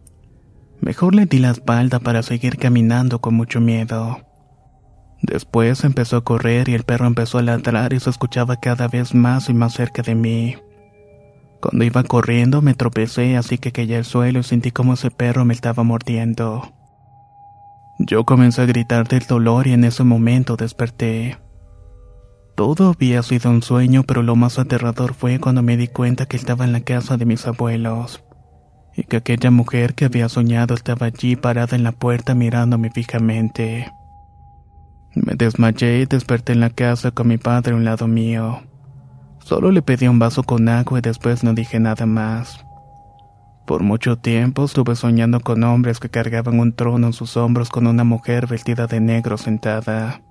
Mejor 0.82 1.16
le 1.16 1.26
di 1.26 1.40
la 1.40 1.52
espalda 1.52 2.00
para 2.00 2.22
seguir 2.22 2.58
caminando 2.58 3.20
con 3.20 3.34
mucho 3.34 3.62
miedo. 3.62 4.20
Después 5.22 5.84
empezó 5.86 6.18
a 6.18 6.24
correr 6.24 6.70
y 6.70 6.74
el 6.74 6.84
perro 6.84 7.08
empezó 7.08 7.40
a 7.40 7.42
ladrar 7.42 7.94
y 7.94 8.00
se 8.00 8.10
escuchaba 8.10 8.58
cada 8.58 8.88
vez 8.88 9.16
más 9.16 9.50
y 9.50 9.54
más 9.54 9.74
cerca 9.74 10.04
de 10.04 10.14
mí. 10.14 10.56
Cuando 11.62 11.84
iba 11.84 12.04
corriendo 12.04 12.62
me 12.62 12.76
tropecé 12.76 13.38
así 13.38 13.58
que 13.58 13.72
caí 13.72 13.92
al 13.96 14.06
suelo 14.06 14.40
y 14.40 14.44
sentí 14.44 14.72
como 14.72 14.94
ese 14.94 15.10
perro 15.10 15.46
me 15.46 15.54
estaba 15.54 15.84
mordiendo. 15.84 16.75
Yo 17.98 18.26
comencé 18.26 18.62
a 18.62 18.66
gritar 18.66 19.08
del 19.08 19.26
dolor 19.26 19.68
y 19.68 19.74
en 19.74 19.86
ese 19.86 20.04
momento 20.04 20.58
desperté. 20.58 21.38
Todo 22.56 22.90
había 22.90 23.24
sido 23.24 23.50
un 23.50 23.62
sueño, 23.62 24.04
pero 24.04 24.22
lo 24.22 24.36
más 24.36 24.60
aterrador 24.60 25.14
fue 25.14 25.40
cuando 25.40 25.62
me 25.62 25.78
di 25.78 25.88
cuenta 25.88 26.26
que 26.26 26.38
estaba 26.38 26.66
en 26.66 26.74
la 26.74 26.82
casa 26.82 27.18
de 27.18 27.26
mis 27.26 27.48
abuelos 27.48 28.24
y 28.96 29.04
que 29.04 29.18
aquella 29.18 29.52
mujer 29.52 29.94
que 29.94 30.06
había 30.06 30.30
soñado 30.30 30.74
estaba 30.74 31.08
allí 31.08 31.36
parada 31.36 31.76
en 31.76 31.84
la 31.84 31.92
puerta 31.92 32.34
mirándome 32.34 32.92
fijamente. 32.92 33.92
Me 35.16 35.34
desmayé 35.36 36.00
y 36.00 36.06
desperté 36.06 36.54
en 36.54 36.60
la 36.60 36.70
casa 36.70 37.12
con 37.12 37.28
mi 37.28 37.38
padre 37.38 37.74
a 37.74 37.76
un 37.76 37.86
lado 37.86 38.08
mío. 38.08 38.62
Solo 39.40 39.72
le 39.72 39.82
pedí 39.82 40.08
un 40.08 40.20
vaso 40.20 40.44
con 40.44 40.68
agua 40.68 41.00
y 41.00 41.02
después 41.02 41.44
no 41.44 41.54
dije 41.54 41.80
nada 41.80 42.06
más. 42.06 42.66
Por 43.66 43.82
mucho 43.82 44.18
tiempo 44.18 44.66
estuve 44.66 44.96
soñando 44.96 45.40
con 45.40 45.64
hombres 45.64 46.00
que 46.00 46.10
cargaban 46.10 46.60
un 46.60 46.74
trono 46.74 47.08
en 47.08 47.14
sus 47.14 47.36
hombros 47.36 47.70
con 47.70 47.88
una 47.88 48.04
mujer 48.04 48.46
vestida 48.46 48.86
de 48.86 49.00
negro 49.00 49.38
sentada. 49.38 50.22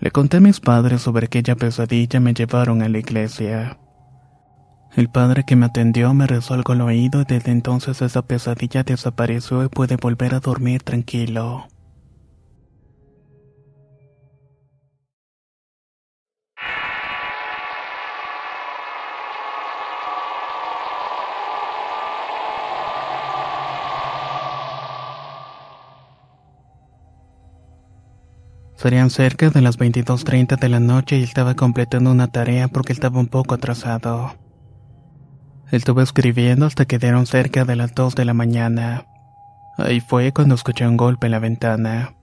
Le 0.00 0.10
conté 0.10 0.38
a 0.38 0.40
mis 0.40 0.60
padres 0.60 1.02
sobre 1.02 1.26
aquella 1.26 1.56
pesadilla 1.56 2.18
y 2.18 2.22
me 2.22 2.32
llevaron 2.32 2.80
a 2.82 2.88
la 2.88 2.98
iglesia. 2.98 3.78
El 4.94 5.10
padre 5.10 5.44
que 5.46 5.56
me 5.56 5.66
atendió 5.66 6.14
me 6.14 6.26
rezó 6.26 6.54
algo 6.54 6.72
al 6.72 6.80
oído 6.80 7.20
y 7.20 7.24
desde 7.24 7.52
entonces 7.52 8.00
esa 8.00 8.22
pesadilla 8.22 8.82
desapareció 8.82 9.62
y 9.62 9.68
pude 9.68 9.96
volver 9.96 10.34
a 10.34 10.40
dormir 10.40 10.82
tranquilo. 10.82 11.68
Serían 28.86 29.10
cerca 29.10 29.50
de 29.50 29.62
las 29.62 29.80
22.30 29.80 30.60
de 30.60 30.68
la 30.68 30.78
noche 30.78 31.18
y 31.18 31.24
estaba 31.24 31.56
completando 31.56 32.12
una 32.12 32.28
tarea 32.28 32.68
porque 32.68 32.92
estaba 32.92 33.18
un 33.18 33.26
poco 33.26 33.56
atrasado. 33.56 34.36
Estuve 35.72 36.04
escribiendo 36.04 36.66
hasta 36.66 36.84
que 36.84 37.00
dieron 37.00 37.26
cerca 37.26 37.64
de 37.64 37.74
las 37.74 37.96
2 37.96 38.14
de 38.14 38.24
la 38.24 38.32
mañana. 38.32 39.06
Ahí 39.76 39.98
fue 39.98 40.32
cuando 40.32 40.54
escuché 40.54 40.86
un 40.86 40.96
golpe 40.96 41.26
en 41.26 41.32
la 41.32 41.40
ventana. 41.40 42.14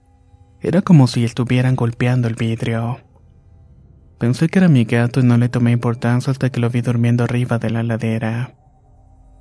Era 0.62 0.80
como 0.80 1.06
si 1.06 1.22
estuvieran 1.24 1.76
golpeando 1.76 2.28
el 2.28 2.34
vidrio. 2.34 2.98
Pensé 4.18 4.48
que 4.48 4.60
era 4.60 4.68
mi 4.68 4.84
gato 4.84 5.20
y 5.20 5.24
no 5.24 5.36
le 5.36 5.50
tomé 5.50 5.72
importancia 5.72 6.30
hasta 6.30 6.48
que 6.48 6.60
lo 6.60 6.70
vi 6.70 6.80
durmiendo 6.80 7.24
arriba 7.24 7.58
de 7.58 7.68
la 7.68 7.82
ladera. 7.82 8.54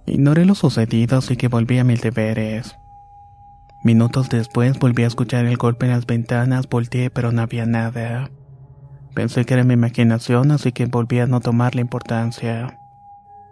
Ignoré 0.05 0.43
lo 0.43 0.55
sucedido 0.55 1.19
así 1.19 1.38
que 1.38 1.47
volví 1.47 1.79
a 1.79 1.86
mis 1.86 2.01
deberes. 2.01 2.75
Minutos 3.84 4.30
después 4.30 4.80
volví 4.80 5.04
a 5.04 5.08
escuchar 5.08 5.46
el 5.46 5.58
golpe 5.58 5.86
en 5.86 5.91
las 5.91 6.06
ventanas, 6.06 6.69
volteé 6.69 7.10
pero 7.10 7.34
no 7.34 7.41
había 7.41 7.65
nada. 7.65 8.32
Pensé 9.13 9.43
que 9.43 9.56
era 9.56 9.65
mi 9.65 9.74
imaginación, 9.74 10.52
así 10.52 10.72
que 10.72 10.86
volví 10.86 11.19
a 11.19 11.28
no 11.28 11.41
tomarle 11.41 11.82
importancia. 11.82 12.80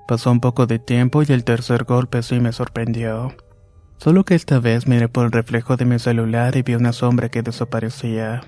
Pasó 0.08 0.32
un 0.32 0.39
poco 0.39 0.67
de 0.67 0.80
tiempo 0.80 1.22
y 1.22 1.26
el 1.34 1.44
tercer 1.44 1.84
golpe 1.84 2.24
sí 2.24 2.39
me 2.39 2.54
sorprendió. 2.54 3.36
Solo 3.98 4.24
que 4.24 4.36
esta 4.36 4.60
vez 4.60 4.88
miré 4.88 5.10
por 5.10 5.26
el 5.26 5.34
reflejo 5.34 5.76
de 5.76 5.86
mi 5.86 6.00
celular 6.00 6.56
y 6.56 6.62
vi 6.62 6.76
una 6.76 6.94
sombra 6.94 7.28
que 7.28 7.44
desaparecía. 7.44 8.41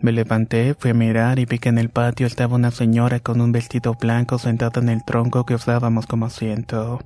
Me 0.00 0.12
levanté, 0.12 0.74
fui 0.78 0.90
a 0.90 0.94
mirar 0.94 1.38
y 1.38 1.46
vi 1.46 1.58
que 1.58 1.70
en 1.70 1.78
el 1.78 1.88
patio 1.88 2.26
estaba 2.26 2.54
una 2.54 2.70
señora 2.70 3.18
con 3.20 3.40
un 3.40 3.50
vestido 3.50 3.94
blanco 3.94 4.38
sentada 4.38 4.82
en 4.82 4.90
el 4.90 5.04
tronco 5.04 5.46
que 5.46 5.54
usábamos 5.54 6.06
como 6.06 6.26
asiento. 6.26 7.00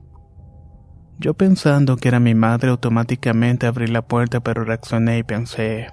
Yo 1.21 1.35
pensando 1.35 1.99
que 1.99 2.09
era 2.09 2.19
mi 2.19 2.35
madre 2.35 2.71
automáticamente 2.71 3.67
abrí 3.67 3.87
la 3.89 4.01
puerta 4.01 4.41
pero 4.41 4.65
reaccioné 4.65 5.19
y 5.19 5.23
pensé, 5.23 5.91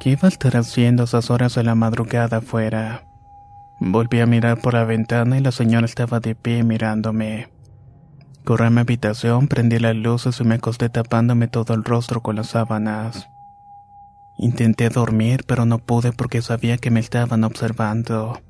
¿qué 0.00 0.10
iba 0.12 0.22
a 0.22 0.28
estar 0.28 0.56
haciendo 0.56 1.02
a 1.02 1.04
esas 1.04 1.30
horas 1.30 1.54
de 1.56 1.62
la 1.62 1.74
madrugada 1.74 2.38
afuera? 2.38 3.04
Volví 3.80 4.20
a 4.20 4.26
mirar 4.26 4.62
por 4.62 4.72
la 4.72 4.84
ventana 4.84 5.36
y 5.36 5.42
la 5.42 5.52
señora 5.52 5.84
estaba 5.84 6.20
de 6.20 6.34
pie 6.34 6.64
mirándome. 6.64 7.50
Corrí 8.44 8.64
a 8.64 8.70
mi 8.70 8.80
habitación, 8.80 9.46
prendí 9.46 9.78
las 9.78 9.94
luces 9.94 10.40
y 10.40 10.44
me 10.44 10.54
acosté 10.54 10.88
tapándome 10.88 11.46
todo 11.46 11.74
el 11.74 11.84
rostro 11.84 12.22
con 12.22 12.36
las 12.36 12.46
sábanas. 12.46 13.28
Intenté 14.38 14.88
dormir 14.88 15.44
pero 15.46 15.66
no 15.66 15.80
pude 15.80 16.12
porque 16.12 16.40
sabía 16.40 16.78
que 16.78 16.90
me 16.90 17.00
estaban 17.00 17.44
observando. 17.44 18.40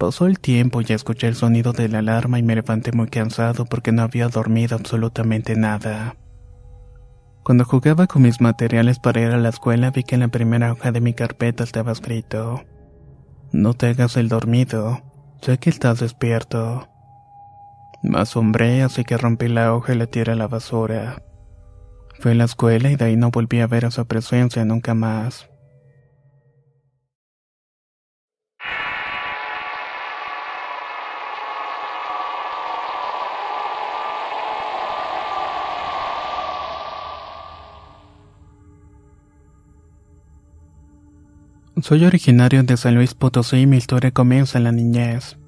Pasó 0.00 0.26
el 0.26 0.40
tiempo 0.40 0.80
y 0.80 0.86
escuché 0.94 1.28
el 1.28 1.34
sonido 1.34 1.74
de 1.74 1.86
la 1.90 1.98
alarma 1.98 2.38
y 2.38 2.42
me 2.42 2.54
levanté 2.54 2.90
muy 2.90 3.08
cansado 3.08 3.66
porque 3.66 3.92
no 3.92 4.00
había 4.00 4.28
dormido 4.28 4.74
absolutamente 4.74 5.56
nada. 5.56 6.16
Cuando 7.42 7.66
jugaba 7.66 8.06
con 8.06 8.22
mis 8.22 8.40
materiales 8.40 8.98
para 8.98 9.20
ir 9.20 9.30
a 9.30 9.36
la 9.36 9.50
escuela 9.50 9.90
vi 9.90 10.02
que 10.02 10.14
en 10.14 10.22
la 10.22 10.28
primera 10.28 10.72
hoja 10.72 10.90
de 10.90 11.02
mi 11.02 11.12
carpeta 11.12 11.64
estaba 11.64 11.92
escrito, 11.92 12.62
No 13.52 13.74
te 13.74 13.88
hagas 13.88 14.16
el 14.16 14.30
dormido, 14.30 15.02
sé 15.42 15.58
que 15.58 15.68
estás 15.68 16.00
despierto. 16.00 16.88
Me 18.02 18.20
asombré 18.20 18.82
así 18.82 19.04
que 19.04 19.18
rompí 19.18 19.48
la 19.48 19.74
hoja 19.74 19.92
y 19.92 19.98
la 19.98 20.06
tiré 20.06 20.32
a 20.32 20.36
la 20.36 20.48
basura. 20.48 21.22
Fui 22.20 22.32
a 22.32 22.36
la 22.36 22.44
escuela 22.44 22.90
y 22.90 22.96
de 22.96 23.04
ahí 23.04 23.16
no 23.16 23.30
volví 23.30 23.60
a 23.60 23.66
ver 23.66 23.84
a 23.84 23.90
su 23.90 24.06
presencia 24.06 24.64
nunca 24.64 24.94
más. 24.94 25.49
Soy 41.82 42.04
originario 42.04 42.62
de 42.62 42.76
San 42.76 42.94
Luis 42.94 43.14
Potosí 43.14 43.58
y 43.58 43.66
mi 43.66 43.78
historia 43.78 44.10
comienza 44.10 44.58
en 44.58 44.64
la 44.64 44.72
niñez. 44.72 45.38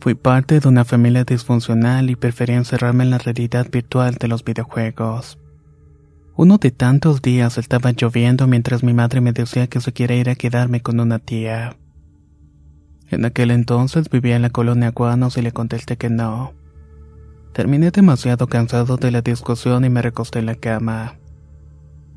Fui 0.00 0.14
parte 0.14 0.60
de 0.60 0.68
una 0.68 0.84
familia 0.84 1.24
disfuncional 1.24 2.10
y 2.10 2.16
preferí 2.16 2.52
encerrarme 2.52 3.04
en 3.04 3.10
la 3.10 3.18
realidad 3.18 3.66
virtual 3.70 4.16
de 4.16 4.28
los 4.28 4.44
videojuegos. 4.44 5.38
Uno 6.36 6.58
de 6.58 6.70
tantos 6.70 7.22
días 7.22 7.56
estaba 7.56 7.92
lloviendo 7.92 8.46
mientras 8.46 8.82
mi 8.82 8.92
madre 8.92 9.20
me 9.20 9.32
decía 9.32 9.68
que 9.68 9.80
se 9.80 9.92
quiere 9.92 10.16
ir 10.18 10.28
a 10.28 10.34
quedarme 10.34 10.80
con 10.82 11.00
una 11.00 11.18
tía. 11.18 11.76
En 13.08 13.24
aquel 13.24 13.50
entonces 13.50 14.10
vivía 14.10 14.36
en 14.36 14.42
la 14.42 14.50
colonia 14.50 14.90
Guanos 14.90 15.36
y 15.38 15.42
le 15.42 15.52
contesté 15.52 15.96
que 15.96 16.10
no. 16.10 16.52
Terminé 17.52 17.90
demasiado 17.90 18.48
cansado 18.48 18.96
de 18.96 19.10
la 19.10 19.22
discusión 19.22 19.84
y 19.84 19.90
me 19.90 20.02
recosté 20.02 20.40
en 20.40 20.46
la 20.46 20.54
cama. 20.56 21.19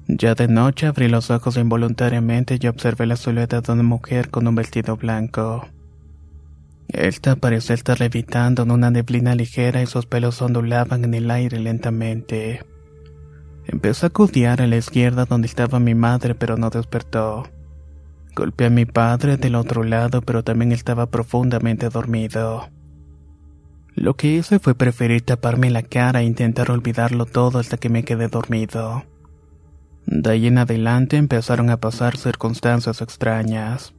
Ya 0.08 0.36
de 0.36 0.48
noche 0.48 0.88
abrí 0.88 1.08
los 1.08 1.32
ojos 1.32 1.58
involuntariamente 1.58 2.58
y 2.62 2.68
observé 2.68 3.06
la 3.06 3.16
silueta 3.16 3.62
de 3.62 3.72
una 3.72 3.84
mujer 3.84 4.30
con 4.30 4.48
un 4.48 4.56
vestido 4.56 4.98
blanco. 4.98 5.66
Esta 6.90 7.36
parecía 7.36 7.74
estar 7.74 8.00
levitando 8.00 8.64
en 8.64 8.72
una 8.72 8.92
neblina 8.92 9.34
ligera 9.34 9.82
y 9.82 9.88
sus 9.88 10.06
pelos 10.06 10.42
ondulaban 10.42 11.06
en 11.06 11.14
el 11.14 11.32
aire 11.32 11.60
lentamente. 11.60 12.62
Empecé 13.66 14.06
a 14.06 14.10
acudiar 14.10 14.62
a 14.62 14.68
la 14.68 14.76
izquierda 14.76 15.26
donde 15.26 15.48
estaba 15.48 15.80
mi 15.80 15.96
madre, 15.96 16.36
pero 16.36 16.58
no 16.58 16.70
despertó. 16.70 17.44
Golpeé 18.36 18.68
a 18.68 18.70
mi 18.70 18.86
padre 18.86 19.38
del 19.38 19.56
otro 19.56 19.84
lado, 19.84 20.22
pero 20.22 20.44
también 20.44 20.72
estaba 20.72 21.06
profundamente 21.10 21.90
dormido. 21.90 22.68
Lo 23.96 24.16
que 24.16 24.28
hice 24.28 24.60
fue 24.60 24.76
preferir 24.76 25.22
taparme 25.22 25.70
la 25.70 25.84
cara 25.84 26.22
e 26.22 26.26
intentar 26.26 26.72
olvidarlo 26.72 27.26
todo 27.26 27.60
hasta 27.60 27.78
que 27.78 27.90
me 27.90 28.04
quedé 28.04 28.28
dormido. 28.28 29.04
De 30.06 30.32
ahí 30.32 30.48
en 30.48 30.58
adelante 30.58 31.18
empezaron 31.18 31.70
a 31.70 31.78
pasar 31.78 32.18
circunstancias 32.18 33.02
extrañas. 33.02 33.94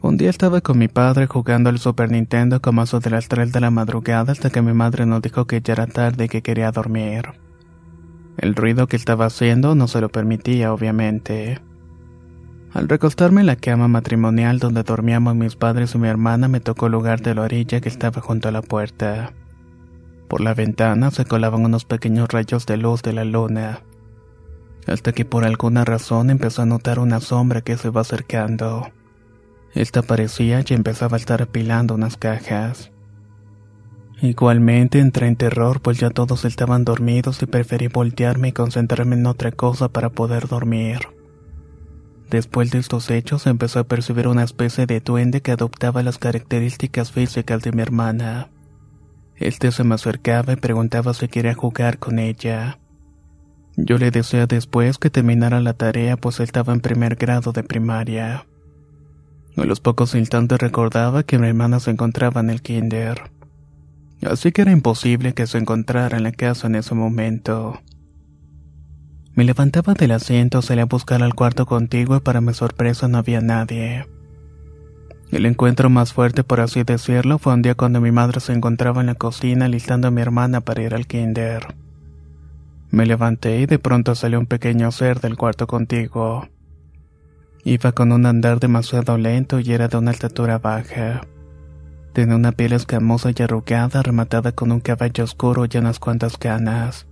Un 0.00 0.16
día 0.16 0.30
estaba 0.30 0.60
con 0.60 0.78
mi 0.78 0.88
padre 0.88 1.26
jugando 1.26 1.70
al 1.70 1.78
Super 1.78 2.10
Nintendo 2.10 2.60
como 2.60 2.82
eso 2.82 2.98
de 2.98 3.10
las 3.10 3.28
3 3.28 3.52
de 3.52 3.60
la 3.60 3.70
madrugada 3.70 4.32
hasta 4.32 4.50
que 4.50 4.60
mi 4.60 4.72
madre 4.72 5.06
nos 5.06 5.22
dijo 5.22 5.46
que 5.46 5.60
ya 5.60 5.74
era 5.74 5.86
tarde 5.86 6.24
y 6.24 6.28
que 6.28 6.42
quería 6.42 6.72
dormir. 6.72 7.34
El 8.36 8.56
ruido 8.56 8.88
que 8.88 8.96
estaba 8.96 9.26
haciendo 9.26 9.74
no 9.74 9.86
se 9.86 10.00
lo 10.00 10.08
permitía, 10.08 10.72
obviamente. 10.72 11.60
Al 12.72 12.88
recostarme 12.88 13.42
en 13.42 13.46
la 13.46 13.56
cama 13.56 13.86
matrimonial 13.86 14.58
donde 14.58 14.82
dormíamos 14.82 15.36
mis 15.36 15.54
padres 15.54 15.94
y 15.94 15.98
mi 15.98 16.08
hermana 16.08 16.48
me 16.48 16.60
tocó 16.60 16.86
el 16.86 16.92
lugar 16.92 17.20
de 17.20 17.34
la 17.34 17.42
orilla 17.42 17.80
que 17.80 17.88
estaba 17.88 18.22
junto 18.22 18.48
a 18.48 18.52
la 18.52 18.62
puerta. 18.62 19.34
Por 20.26 20.40
la 20.40 20.54
ventana 20.54 21.10
se 21.10 21.26
colaban 21.26 21.64
unos 21.64 21.84
pequeños 21.84 22.28
rayos 22.30 22.64
de 22.64 22.78
luz 22.78 23.02
de 23.02 23.12
la 23.12 23.24
luna, 23.24 23.82
hasta 24.86 25.12
que 25.12 25.24
por 25.24 25.44
alguna 25.44 25.84
razón 25.84 26.30
empezó 26.30 26.62
a 26.62 26.66
notar 26.66 26.98
una 26.98 27.20
sombra 27.20 27.60
que 27.60 27.76
se 27.76 27.88
iba 27.88 28.00
acercando. 28.00 28.90
Esta 29.74 30.00
aparecía 30.00 30.62
y 30.66 30.74
empezaba 30.74 31.16
a 31.16 31.20
estar 31.20 31.42
apilando 31.42 31.94
unas 31.94 32.16
cajas. 32.16 32.90
Igualmente 34.20 35.00
entré 35.00 35.26
en 35.26 35.36
terror 35.36 35.80
pues 35.80 35.98
ya 35.98 36.10
todos 36.10 36.44
estaban 36.44 36.84
dormidos 36.84 37.42
y 37.42 37.46
preferí 37.46 37.88
voltearme 37.88 38.48
y 38.48 38.52
concentrarme 38.52 39.16
en 39.16 39.26
otra 39.26 39.50
cosa 39.50 39.88
para 39.88 40.10
poder 40.10 40.46
dormir. 40.46 41.00
Después 42.30 42.70
de 42.70 42.78
estos 42.78 43.10
hechos 43.10 43.46
empezó 43.46 43.80
a 43.80 43.84
percibir 43.84 44.28
una 44.28 44.44
especie 44.44 44.86
de 44.86 45.00
duende 45.00 45.42
que 45.42 45.52
adoptaba 45.52 46.02
las 46.02 46.18
características 46.18 47.12
físicas 47.12 47.62
de 47.62 47.72
mi 47.72 47.82
hermana. 47.82 48.48
Este 49.36 49.72
se 49.72 49.84
me 49.84 49.96
acercaba 49.96 50.52
y 50.52 50.56
preguntaba 50.56 51.14
si 51.14 51.28
quería 51.28 51.54
jugar 51.54 51.98
con 51.98 52.18
ella. 52.18 52.78
Yo 53.76 53.98
le 53.98 54.10
decía 54.10 54.46
después 54.46 54.98
que 54.98 55.10
terminara 55.10 55.60
la 55.60 55.74
tarea 55.74 56.16
pues 56.16 56.40
estaba 56.40 56.72
en 56.72 56.80
primer 56.80 57.16
grado 57.16 57.52
de 57.52 57.62
primaria. 57.62 58.46
A 59.56 59.64
los 59.64 59.80
pocos 59.80 60.14
instantes 60.14 60.58
recordaba 60.58 61.22
que 61.22 61.38
mi 61.38 61.48
hermana 61.48 61.80
se 61.80 61.90
encontraba 61.90 62.40
en 62.40 62.50
el 62.50 62.62
kinder. 62.62 63.30
Así 64.22 64.52
que 64.52 64.62
era 64.62 64.72
imposible 64.72 65.34
que 65.34 65.46
se 65.46 65.58
encontrara 65.58 66.16
en 66.16 66.22
la 66.22 66.32
casa 66.32 66.66
en 66.66 66.76
ese 66.76 66.94
momento. 66.94 67.80
Me 69.34 69.44
levantaba 69.44 69.94
del 69.94 70.12
asiento, 70.12 70.60
salí 70.60 70.82
a 70.82 70.86
buscar 70.86 71.22
al 71.22 71.34
cuarto 71.34 71.64
contiguo 71.66 72.16
y 72.16 72.20
para 72.20 72.40
mi 72.40 72.52
sorpresa 72.52 73.08
no 73.08 73.18
había 73.18 73.40
nadie. 73.40 74.06
El 75.30 75.46
encuentro 75.46 75.88
más 75.88 76.12
fuerte, 76.12 76.44
por 76.44 76.60
así 76.60 76.84
decirlo, 76.84 77.38
fue 77.38 77.54
un 77.54 77.62
día 77.62 77.74
cuando 77.74 78.02
mi 78.02 78.12
madre 78.12 78.40
se 78.40 78.52
encontraba 78.52 79.00
en 79.00 79.06
la 79.06 79.14
cocina 79.14 79.66
listando 79.66 80.08
a 80.08 80.10
mi 80.10 80.20
hermana 80.20 80.60
para 80.60 80.82
ir 80.82 80.94
al 80.94 81.06
kinder. 81.06 81.81
Me 82.92 83.06
levanté 83.06 83.58
y 83.60 83.66
de 83.66 83.78
pronto 83.78 84.14
salió 84.14 84.38
un 84.38 84.44
pequeño 84.44 84.92
ser 84.92 85.18
del 85.20 85.38
cuarto 85.38 85.66
contiguo. 85.66 86.46
Iba 87.64 87.92
con 87.92 88.12
un 88.12 88.26
andar 88.26 88.60
demasiado 88.60 89.16
lento 89.16 89.60
y 89.60 89.72
era 89.72 89.88
de 89.88 89.96
una 89.96 90.10
estatura 90.10 90.58
baja. 90.58 91.22
Tenía 92.12 92.36
una 92.36 92.52
piel 92.52 92.74
escamosa 92.74 93.30
y 93.34 93.42
arrugada 93.42 94.02
rematada 94.02 94.52
con 94.52 94.72
un 94.72 94.80
cabello 94.80 95.24
oscuro 95.24 95.64
y 95.64 95.78
unas 95.78 95.98
cuantas 95.98 96.36
canas. 96.36 97.06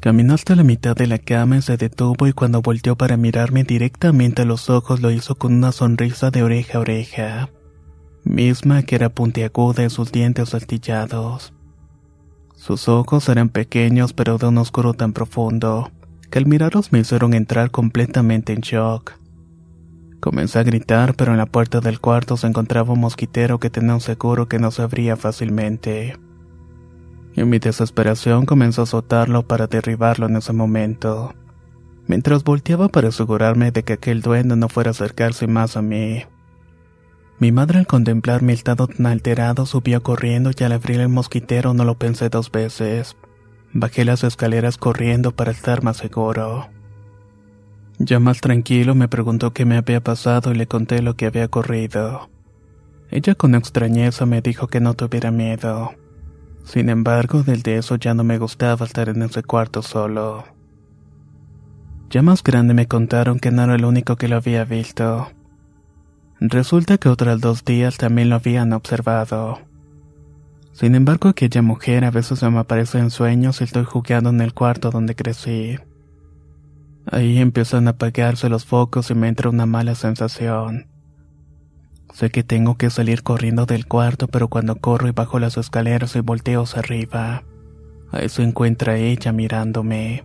Caminó 0.00 0.32
hasta 0.32 0.56
la 0.56 0.62
mitad 0.62 0.96
de 0.96 1.06
la 1.06 1.18
cama 1.18 1.58
y 1.58 1.62
se 1.62 1.76
detuvo 1.76 2.26
y 2.26 2.32
cuando 2.32 2.62
volteó 2.62 2.96
para 2.96 3.18
mirarme 3.18 3.64
directamente 3.64 4.42
a 4.42 4.46
los 4.46 4.70
ojos 4.70 5.02
lo 5.02 5.10
hizo 5.10 5.34
con 5.34 5.52
una 5.52 5.72
sonrisa 5.72 6.30
de 6.30 6.42
oreja 6.42 6.78
a 6.78 6.80
oreja, 6.80 7.50
misma 8.24 8.84
que 8.84 8.94
era 8.94 9.10
puntiaguda 9.10 9.82
en 9.82 9.90
sus 9.90 10.12
dientes 10.12 10.54
astillados. 10.54 11.52
Sus 12.58 12.88
ojos 12.88 13.28
eran 13.28 13.50
pequeños 13.50 14.12
pero 14.12 14.36
de 14.36 14.48
un 14.48 14.58
oscuro 14.58 14.92
tan 14.92 15.12
profundo, 15.12 15.92
que 16.28 16.40
al 16.40 16.46
mirarlos 16.46 16.92
me 16.92 16.98
hicieron 16.98 17.32
entrar 17.32 17.70
completamente 17.70 18.52
en 18.52 18.60
shock. 18.60 19.12
Comencé 20.18 20.58
a 20.58 20.64
gritar, 20.64 21.14
pero 21.14 21.30
en 21.30 21.38
la 21.38 21.46
puerta 21.46 21.80
del 21.80 22.00
cuarto 22.00 22.36
se 22.36 22.48
encontraba 22.48 22.94
un 22.94 23.00
mosquitero 23.00 23.60
que 23.60 23.70
tenía 23.70 23.94
un 23.94 24.00
seguro 24.00 24.48
que 24.48 24.58
no 24.58 24.72
se 24.72 24.82
abría 24.82 25.16
fácilmente. 25.16 26.16
En 27.36 27.48
mi 27.48 27.60
desesperación 27.60 28.44
comenzó 28.44 28.82
a 28.82 28.84
azotarlo 28.84 29.46
para 29.46 29.68
derribarlo 29.68 30.26
en 30.26 30.36
ese 30.36 30.52
momento, 30.52 31.32
mientras 32.08 32.42
volteaba 32.42 32.88
para 32.88 33.08
asegurarme 33.08 33.70
de 33.70 33.84
que 33.84 33.92
aquel 33.92 34.20
duende 34.20 34.56
no 34.56 34.68
fuera 34.68 34.90
a 34.90 34.98
acercarse 34.98 35.46
más 35.46 35.76
a 35.76 35.82
mí. 35.82 36.24
Mi 37.40 37.52
madre 37.52 37.78
al 37.78 37.86
contemplar 37.86 38.42
mi 38.42 38.52
estado 38.52 38.88
tan 38.88 39.06
alterado 39.06 39.64
subió 39.64 40.02
corriendo 40.02 40.50
y 40.58 40.64
al 40.64 40.72
abrir 40.72 40.98
el 40.98 41.08
mosquitero 41.08 41.72
no 41.72 41.84
lo 41.84 41.96
pensé 41.96 42.30
dos 42.30 42.50
veces. 42.50 43.16
Bajé 43.72 44.04
las 44.04 44.24
escaleras 44.24 44.76
corriendo 44.76 45.30
para 45.30 45.52
estar 45.52 45.84
más 45.84 45.98
seguro. 45.98 46.68
Ya 48.00 48.18
más 48.18 48.40
tranquilo 48.40 48.96
me 48.96 49.06
preguntó 49.06 49.52
qué 49.52 49.64
me 49.64 49.76
había 49.76 50.00
pasado 50.02 50.52
y 50.52 50.56
le 50.56 50.66
conté 50.66 51.00
lo 51.00 51.14
que 51.14 51.26
había 51.26 51.44
ocurrido. 51.44 52.28
Ella 53.10 53.36
con 53.36 53.54
extrañeza 53.54 54.26
me 54.26 54.42
dijo 54.42 54.66
que 54.66 54.80
no 54.80 54.94
tuviera 54.94 55.30
miedo. 55.30 55.92
Sin 56.64 56.90
embargo, 56.90 57.44
desde 57.44 57.76
eso 57.76 57.96
ya 57.96 58.14
no 58.14 58.24
me 58.24 58.38
gustaba 58.38 58.84
estar 58.84 59.08
en 59.08 59.22
ese 59.22 59.42
cuarto 59.42 59.82
solo. 59.82 60.44
Ya 62.10 62.20
más 62.22 62.42
grande 62.42 62.74
me 62.74 62.86
contaron 62.86 63.38
que 63.38 63.50
no 63.50 63.62
era 63.62 63.76
el 63.76 63.84
único 63.84 64.16
que 64.16 64.28
lo 64.28 64.36
había 64.36 64.64
visto. 64.64 65.28
Resulta 66.40 66.98
que 66.98 67.08
otros 67.08 67.40
dos 67.40 67.64
días 67.64 67.96
también 67.96 68.28
lo 68.28 68.36
habían 68.36 68.72
observado. 68.72 69.58
Sin 70.72 70.94
embargo, 70.94 71.28
aquella 71.28 71.62
mujer 71.62 72.04
a 72.04 72.12
veces 72.12 72.42
me 72.44 72.58
aparece 72.58 72.98
en 72.98 73.10
sueños 73.10 73.60
y 73.60 73.64
estoy 73.64 73.84
jugando 73.84 74.30
en 74.30 74.40
el 74.40 74.54
cuarto 74.54 74.90
donde 74.90 75.16
crecí. 75.16 75.76
Ahí 77.10 77.38
empiezan 77.38 77.88
a 77.88 77.92
apagarse 77.92 78.48
los 78.48 78.64
focos 78.64 79.10
y 79.10 79.14
me 79.14 79.26
entra 79.26 79.50
una 79.50 79.66
mala 79.66 79.96
sensación. 79.96 80.86
Sé 82.14 82.30
que 82.30 82.44
tengo 82.44 82.76
que 82.76 82.90
salir 82.90 83.24
corriendo 83.24 83.66
del 83.66 83.86
cuarto, 83.86 84.28
pero 84.28 84.46
cuando 84.46 84.76
corro 84.76 85.08
y 85.08 85.12
bajo 85.12 85.40
las 85.40 85.56
escaleras 85.56 86.14
y 86.14 86.20
volteo 86.20 86.62
hacia 86.62 86.78
arriba, 86.78 87.42
ahí 88.12 88.28
se 88.28 88.44
encuentra 88.44 88.96
ella 88.96 89.32
mirándome. 89.32 90.24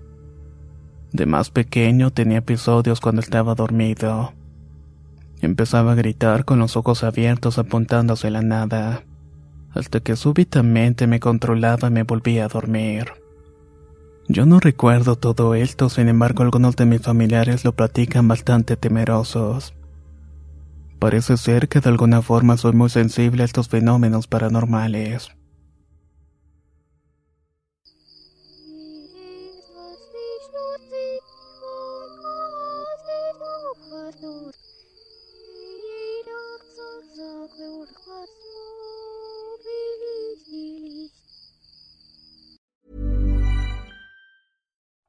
De 1.12 1.26
más 1.26 1.50
pequeño 1.50 2.12
tenía 2.12 2.40
episodios 2.40 3.00
cuando 3.00 3.22
estaba 3.22 3.56
dormido. 3.56 4.34
Empezaba 5.44 5.92
a 5.92 5.96
gritar 5.96 6.46
con 6.46 6.60
los 6.60 6.78
ojos 6.78 7.04
abiertos 7.04 7.58
apuntando 7.58 8.14
hacia 8.14 8.30
la 8.30 8.42
nada, 8.42 9.04
hasta 9.74 10.00
que 10.00 10.16
súbitamente 10.16 11.06
me 11.06 11.20
controlaba 11.20 11.90
y 11.90 11.92
me 11.92 12.04
volvía 12.04 12.46
a 12.46 12.48
dormir. 12.48 13.12
Yo 14.30 14.46
no 14.46 14.62
recuerdo 14.62 15.18
todo 15.18 15.54
esto, 15.54 15.90
sin 15.90 16.08
embargo 16.08 16.44
algunos 16.44 16.78
de 16.78 16.86
mis 16.86 17.02
familiares 17.02 17.66
lo 17.66 17.74
platican 17.74 18.26
bastante 18.26 18.78
temerosos. 18.78 19.74
Parece 20.98 21.36
ser 21.36 21.68
que 21.68 21.82
de 21.82 21.90
alguna 21.90 22.22
forma 22.22 22.56
soy 22.56 22.72
muy 22.72 22.90
sensible 22.90 23.44
a 23.44 23.46
estos 23.46 23.68
fenómenos 23.68 24.28
paranormales. 24.28 25.36